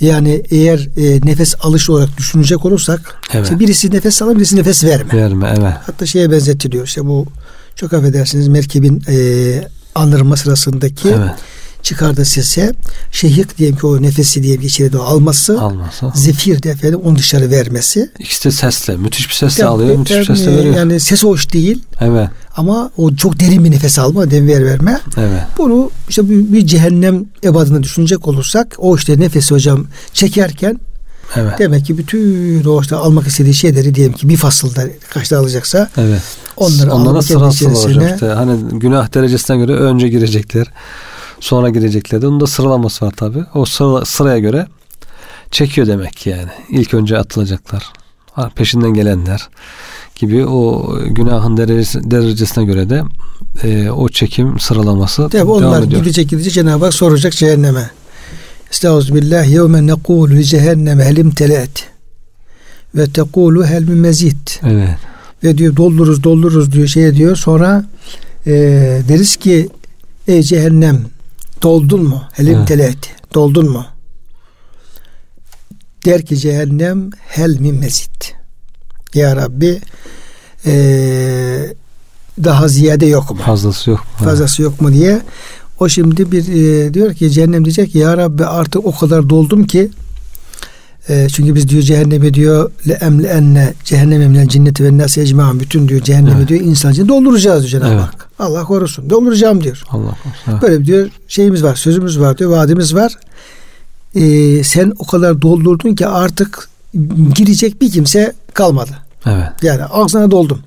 [0.00, 3.44] yani eğer e, nefes alış olarak düşünecek olursak evet.
[3.44, 5.12] işte birisi nefes alır birisi nefes verme.
[5.12, 5.74] Verme evet.
[5.86, 7.26] Hatta şeye benzetiliyor işte bu
[7.76, 9.14] çok affedersiniz merkebin e,
[9.94, 11.30] anırma sırasındaki evet
[11.82, 12.72] çıkardığı sese
[13.12, 16.10] şehik diyelim ki o nefesi diye bir içeri doğru alması, alması.
[16.14, 18.10] zefir de efendim onu dışarı vermesi.
[18.18, 18.96] İkisi de sesle.
[18.96, 19.96] Müthiş bir sesle alıyor.
[19.96, 20.76] Müthiş bir sesle veriyor.
[20.76, 21.82] Yani ses hoş değil.
[22.00, 22.28] Evet.
[22.56, 25.00] Ama o çok derin bir nefes alma, dem ver verme.
[25.16, 25.42] Evet.
[25.58, 30.80] Bunu işte bir, bir cehennem ebadını düşünecek olursak o işte nefesi hocam çekerken
[31.36, 31.58] Evet.
[31.58, 36.22] Demek ki bütün o işte almak istediği şeyleri diyelim ki bir fasılda kaçta alacaksa evet.
[36.56, 38.26] onları Onlara sırası var hocam işte.
[38.26, 40.66] Hani günah derecesine göre önce girecekler
[41.42, 42.26] sonra gireceklerdi.
[42.26, 43.38] Onun da sıralaması var tabi.
[43.54, 44.66] O sıra, sıraya göre
[45.50, 46.48] çekiyor demek yani.
[46.70, 47.92] İlk önce atılacaklar.
[48.54, 49.48] Peşinden gelenler
[50.16, 53.02] gibi o günahın derecesi, derecesine göre de
[53.62, 56.00] e, o çekim sıralaması Tabii devam onlar ediyor.
[56.00, 57.90] gidecek gidecek Cenab-ı Hak soracak cehenneme.
[58.70, 61.88] Estağfirullah yevme nekulu cehenneme helim telet
[62.94, 64.48] ve tekulu hel min mezid.
[64.66, 64.88] Evet.
[65.44, 67.84] Ve diyor doldururuz doldururuz diyor şey diyor sonra
[68.46, 68.52] e,
[69.08, 69.68] deriz ki
[70.28, 71.11] ey cehennem
[71.62, 72.22] Doldun mu?
[72.32, 72.68] Helim evet.
[72.68, 73.10] teleti.
[73.34, 73.84] Doldun mu?
[76.04, 78.24] Der ki cehennem hel min mezid.
[79.14, 79.80] Ya Rabbi
[80.66, 81.74] ee,
[82.44, 83.36] daha ziyade yok mu?
[83.36, 84.24] Fazlası yok mu?
[84.24, 85.22] Fazlası yok mu diye.
[85.80, 89.90] O şimdi bir e, diyor ki cehennem diyecek ya Rabbi artık o kadar doldum ki
[91.08, 95.60] e, çünkü biz diyor cehenneme diyor le emle enne cehenneme minel cinneti ve nasi ecmaen
[95.60, 96.48] bütün diyor cehenneme evet.
[96.48, 98.02] diyor insan dolduracağız diyor Cenab-ı evet.
[98.02, 98.28] Hak.
[98.38, 99.10] Allah korusun.
[99.10, 99.82] Dolduracağım diyor.
[99.90, 100.62] Allah korusun.
[100.62, 103.12] Böyle diyor şeyimiz var, sözümüz var diyor, vaadimiz var.
[104.14, 106.68] Ee, sen o kadar doldurdun ki artık
[107.34, 108.90] girecek bir kimse kalmadı.
[109.26, 109.48] Evet.
[109.62, 110.58] Yani ağzına doldum.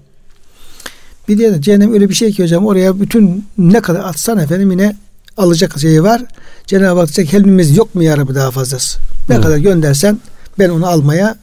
[1.28, 4.96] Bir de cehennem öyle bir şey ki hocam oraya bütün ne kadar atsan efendim yine
[5.38, 6.22] alacak şeyi var.
[6.68, 9.00] Cenab-ı Hak diyecek helmimiz yok mu ya Rabbi daha fazlası?
[9.30, 9.44] Ne evet.
[9.44, 10.20] kadar göndersen
[10.60, 11.36] ben onu almaya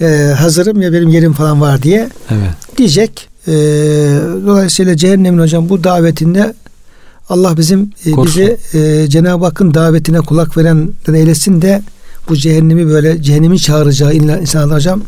[0.00, 2.78] e, hazırım ya benim yerim falan var diye evet.
[2.78, 3.28] diyecek.
[3.46, 3.52] E,
[4.46, 6.54] dolayısıyla cehennemin hocam bu davetinde
[7.28, 11.82] Allah bizim e, bizi e, Cenab-ı Hakk'ın davetine kulak veren eylesin de
[12.28, 15.02] bu cehennemi böyle cehennemin çağıracağı insanlar hocam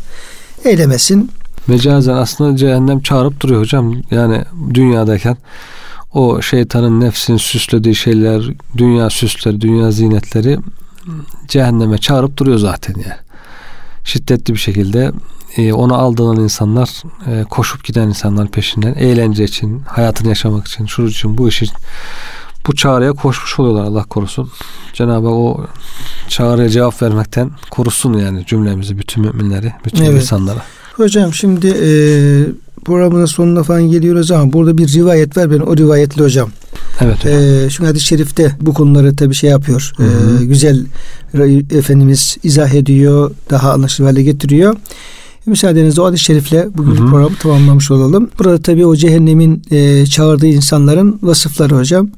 [0.65, 1.31] eylemesin.
[1.67, 3.95] Mecazen aslında cehennem çağırıp duruyor hocam.
[4.11, 4.43] Yani
[4.73, 5.37] dünyadayken
[6.13, 8.43] o şeytanın nefsini süslediği şeyler,
[8.77, 10.57] dünya süsleri, dünya zinetleri
[11.47, 13.19] cehenneme çağırıp duruyor zaten yani.
[14.03, 15.11] Şiddetli bir şekilde
[15.57, 16.89] e, onu aldığın insanlar
[17.27, 21.77] e, koşup giden insanlar peşinden eğlence için, hayatını yaşamak için, şu için, bu iş için
[22.67, 24.51] bu çağrıya koşmuş oluyorlar Allah korusun.
[24.93, 25.65] Cenab-ı Hak o
[26.27, 30.21] çağrıya cevap vermekten korusun yani cümlemizi, bütün müminleri, bütün evet.
[30.21, 30.59] insanlara.
[30.93, 31.89] Hocam şimdi e,
[32.85, 35.51] programın sonuna falan geliyoruz ama burada bir rivayet var.
[35.51, 36.49] Ben o rivayetli hocam.
[37.01, 37.25] Evet.
[37.25, 39.93] Ee, çünkü hadis-i şerifte bu konuları tabi şey yapıyor.
[39.97, 40.43] Hı hı.
[40.43, 40.85] Ee, güzel
[41.71, 43.31] Efendimiz izah ediyor.
[43.49, 44.75] Daha anlaşılır hale getiriyor.
[45.45, 48.29] Müsaadenizle o hadis-i şerifle bugün programı tamamlamış olalım.
[48.39, 52.09] Burada tabi o cehennemin e, çağırdığı insanların vasıfları hocam.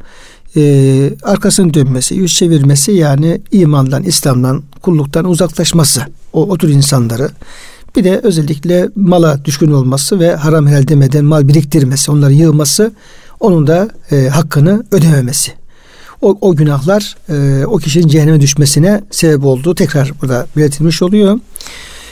[0.55, 6.01] E, arkasını dönmesi, yüz çevirmesi yani imandan, İslam'dan, kulluktan uzaklaşması.
[6.34, 7.30] O, o tür insanları.
[7.95, 12.91] Bir de özellikle mala düşkün olması ve haram helal demeden mal biriktirmesi, onları yığması,
[13.39, 15.51] onun da e, hakkını ödememesi.
[16.21, 21.39] O, o günahlar e, o kişinin cehenneme düşmesine sebep olduğu tekrar burada belirtilmiş oluyor.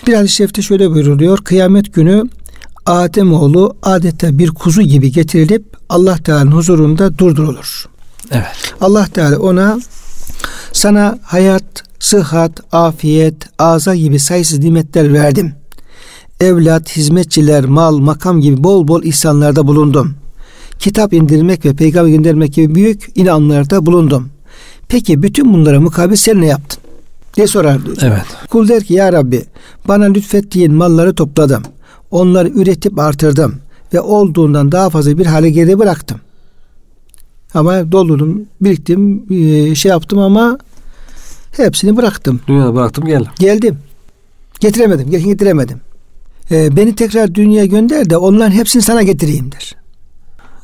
[0.07, 1.37] Bir hadis-i şerifte şöyle buyuruluyor.
[1.37, 2.23] Kıyamet günü
[2.85, 7.85] Adem oğlu adeta bir kuzu gibi getirilip Allah Teala'nın huzurunda durdurulur.
[8.31, 8.73] Evet.
[8.81, 9.79] Allah Teala ona
[10.71, 11.63] sana hayat,
[11.99, 15.53] sıhhat, afiyet, ağza gibi sayısız nimetler verdim
[16.39, 20.15] evlat, hizmetçiler, mal, makam gibi bol bol ihsanlarda bulundum.
[20.79, 24.29] Kitap indirmek ve peygamber göndermek gibi büyük inanlarda bulundum.
[24.87, 26.83] Peki bütün bunlara mukabil sen ne yaptın?
[27.35, 27.97] diye sorar diyor.
[28.01, 28.25] Evet.
[28.49, 29.43] Kul der ki ya Rabbi
[29.87, 31.63] bana lütfettiğin malları topladım.
[32.11, 33.55] Onları üretip artırdım
[33.93, 36.19] ve olduğundan daha fazla bir hale geri bıraktım.
[37.53, 39.25] Ama doldurdum, biriktim,
[39.75, 40.57] şey yaptım ama
[41.57, 42.39] Hepsini bıraktım.
[42.47, 43.31] Dünyada bıraktım geldim.
[43.39, 43.77] Geldim.
[44.59, 45.11] Getiremedim.
[45.11, 45.81] Getiremedim.
[46.51, 49.75] Ee, beni tekrar dünyaya gönder de onların hepsini sana getireyim der.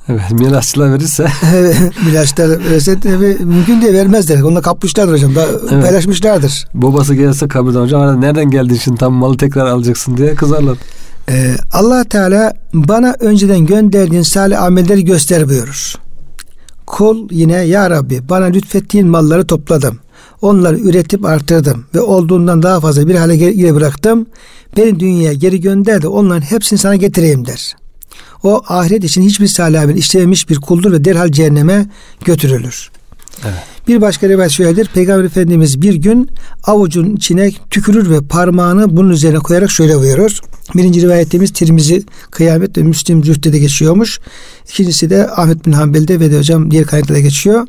[0.10, 1.28] Evet mirasçılar verirse.
[2.06, 2.98] mirasçılar verirse
[3.44, 4.42] mümkün diye vermezler.
[4.42, 5.36] Onunla kapmışlardır hocam.
[5.36, 5.84] Da evet.
[5.84, 6.68] Paylaşmışlardır.
[6.74, 10.78] Babası gelse kabirden hocam nereden geldin şimdi tam malı tekrar alacaksın diye kızarlar.
[11.30, 15.96] Ee, allah Teala bana önceden gönderdiğin salih amelleri göster buyurur.
[16.86, 20.00] Kul yine ya Rabbi bana lütfettiğin malları topladım.
[20.42, 24.26] Onları üretip artırdım ve olduğundan daha fazla bir hale geri bıraktım.
[24.78, 27.76] Beni dünyaya geri gönder de onların hepsini sana getireyim der.
[28.44, 31.86] O ahiret için hiçbir salih amel işlememiş bir kuldur ve derhal cehenneme
[32.26, 32.92] götürülür.
[33.44, 33.64] Evet.
[33.88, 34.90] Bir başka rivayet şöyledir.
[34.94, 36.30] Peygamber Efendimiz bir gün
[36.64, 40.40] avucun içine tükürür ve parmağını bunun üzerine koyarak şöyle buyurur.
[40.76, 44.20] Birinci rivayetimiz Tirmizi Kıyamet ve Müslim Zühd'de de geçiyormuş.
[44.70, 47.68] İkincisi de Ahmet bin Hanbel'de ve de hocam diğer kaynaklarda geçiyor.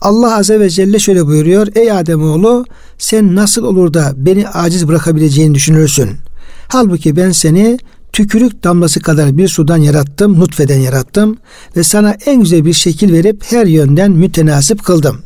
[0.00, 1.66] Allah Azze ve Celle şöyle buyuruyor.
[1.74, 2.64] Ey Ademoğlu
[2.98, 6.10] sen nasıl olur da beni aciz bırakabileceğini düşünürsün.
[6.68, 7.78] Halbuki ben seni
[8.12, 11.36] tükürük damlası kadar bir sudan yarattım, nutfeden yarattım
[11.76, 15.22] ve sana en güzel bir şekil verip her yönden mütenasip kıldım.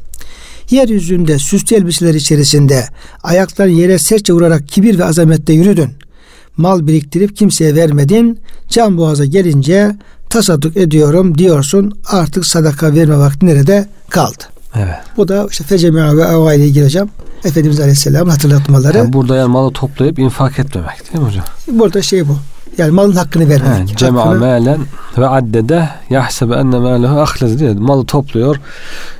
[0.70, 2.89] Yeryüzünde süslü elbiseler içerisinde
[3.22, 5.91] ayakların yere sertçe vurarak kibir ve azamette yürüdün.
[6.57, 8.41] Mal biriktirip kimseye vermedin.
[8.68, 9.97] Can boğaza gelince
[10.30, 11.99] tasadduk ediyorum diyorsun.
[12.07, 14.45] Artık sadaka verme vakti nerede kaldı?
[14.74, 14.95] Evet.
[15.16, 17.09] Bu da işte fecemi'a ve ava ile ilgili hocam.
[17.45, 18.99] Efendimiz Aleyhisselam hatırlatmaları.
[18.99, 21.45] Yani burada yani malı toplayıp infak etmemek değil mi hocam?
[21.68, 22.37] Burada şey bu.
[22.79, 23.91] Yani malın hakkını vermek.
[23.91, 24.81] He, Cema melen
[25.18, 28.57] ve addede yahsebe enne mâlehu ahlez diye malı topluyor.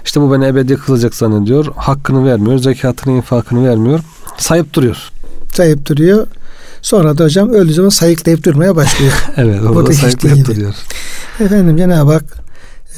[0.05, 1.67] İşte bu beni ebedi kılacak zannediyor.
[1.77, 2.59] Hakkını vermiyor.
[2.59, 4.01] Zekatını, infakını vermiyor.
[4.39, 5.11] Sayıp duruyor.
[5.53, 6.27] Sayıp duruyor.
[6.83, 9.13] Sonra da hocam öldüğü zaman sayıklayıp durmaya başlıyor.
[9.37, 10.75] evet orada sayıklayıp duruyor.
[11.41, 12.25] Efendim Cenab-ı Hak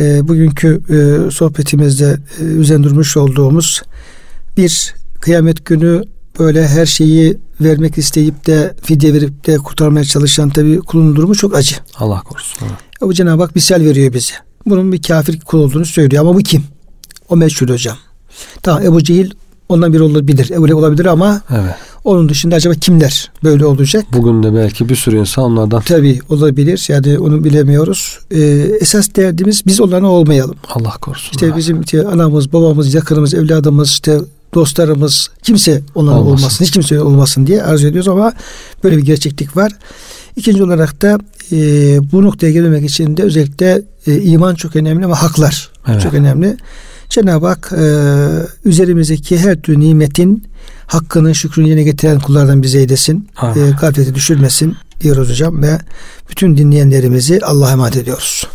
[0.00, 3.82] e, bugünkü e, sohbetimizde e, üzerinde durmuş olduğumuz
[4.56, 6.02] bir kıyamet günü
[6.38, 11.54] böyle her şeyi vermek isteyip de fidye verip de kurtarmaya çalışan tabi kulun durumu çok
[11.54, 11.76] acı.
[11.96, 12.58] Allah korusun.
[12.62, 12.78] Evet.
[13.00, 14.34] Bu Cenab-ı Hak misal veriyor bize.
[14.66, 16.64] Bunun bir kafir kul olduğunu söylüyor ama bu kim?
[17.28, 17.96] O meşhur hocam.
[18.62, 19.30] Tamam Ebu Cehil
[19.68, 20.50] ondan biri olabilir.
[20.50, 21.74] Ebu olabilir ama evet.
[22.04, 24.04] onun dışında acaba kimler böyle olacak?
[24.12, 25.80] Bugün de belki bir sürü insan onlardan.
[25.80, 26.86] Tabi olabilir.
[26.88, 28.18] Yani onu bilemiyoruz.
[28.30, 28.40] Ee,
[28.80, 30.56] esas derdimiz biz onlarla olmayalım.
[30.68, 31.30] Allah korusun.
[31.32, 34.18] İşte bizim işte anamız, babamız, yakınımız, evladımız, işte
[34.54, 36.36] dostlarımız kimse onların olmasın.
[36.36, 36.64] olmasın.
[36.64, 38.32] Hiç kimse olmasın diye arzu ediyoruz ama
[38.84, 39.72] böyle bir gerçeklik var.
[40.36, 41.18] İkinci olarak da
[41.52, 41.56] e,
[42.12, 46.02] bu noktaya gelmek için de özellikle e, iman çok önemli ama haklar evet.
[46.02, 46.56] çok önemli.
[47.08, 47.84] Cenab-ı Hak e,
[48.64, 50.44] üzerimizdeki her türlü nimetin
[50.86, 53.28] hakkını, şükrünü yerine getiren kullardan bize eylesin.
[53.42, 55.78] E, gaflete düşürmesin diyoruz hocam ve
[56.30, 58.46] bütün dinleyenlerimizi Allah'a emanet ediyoruz.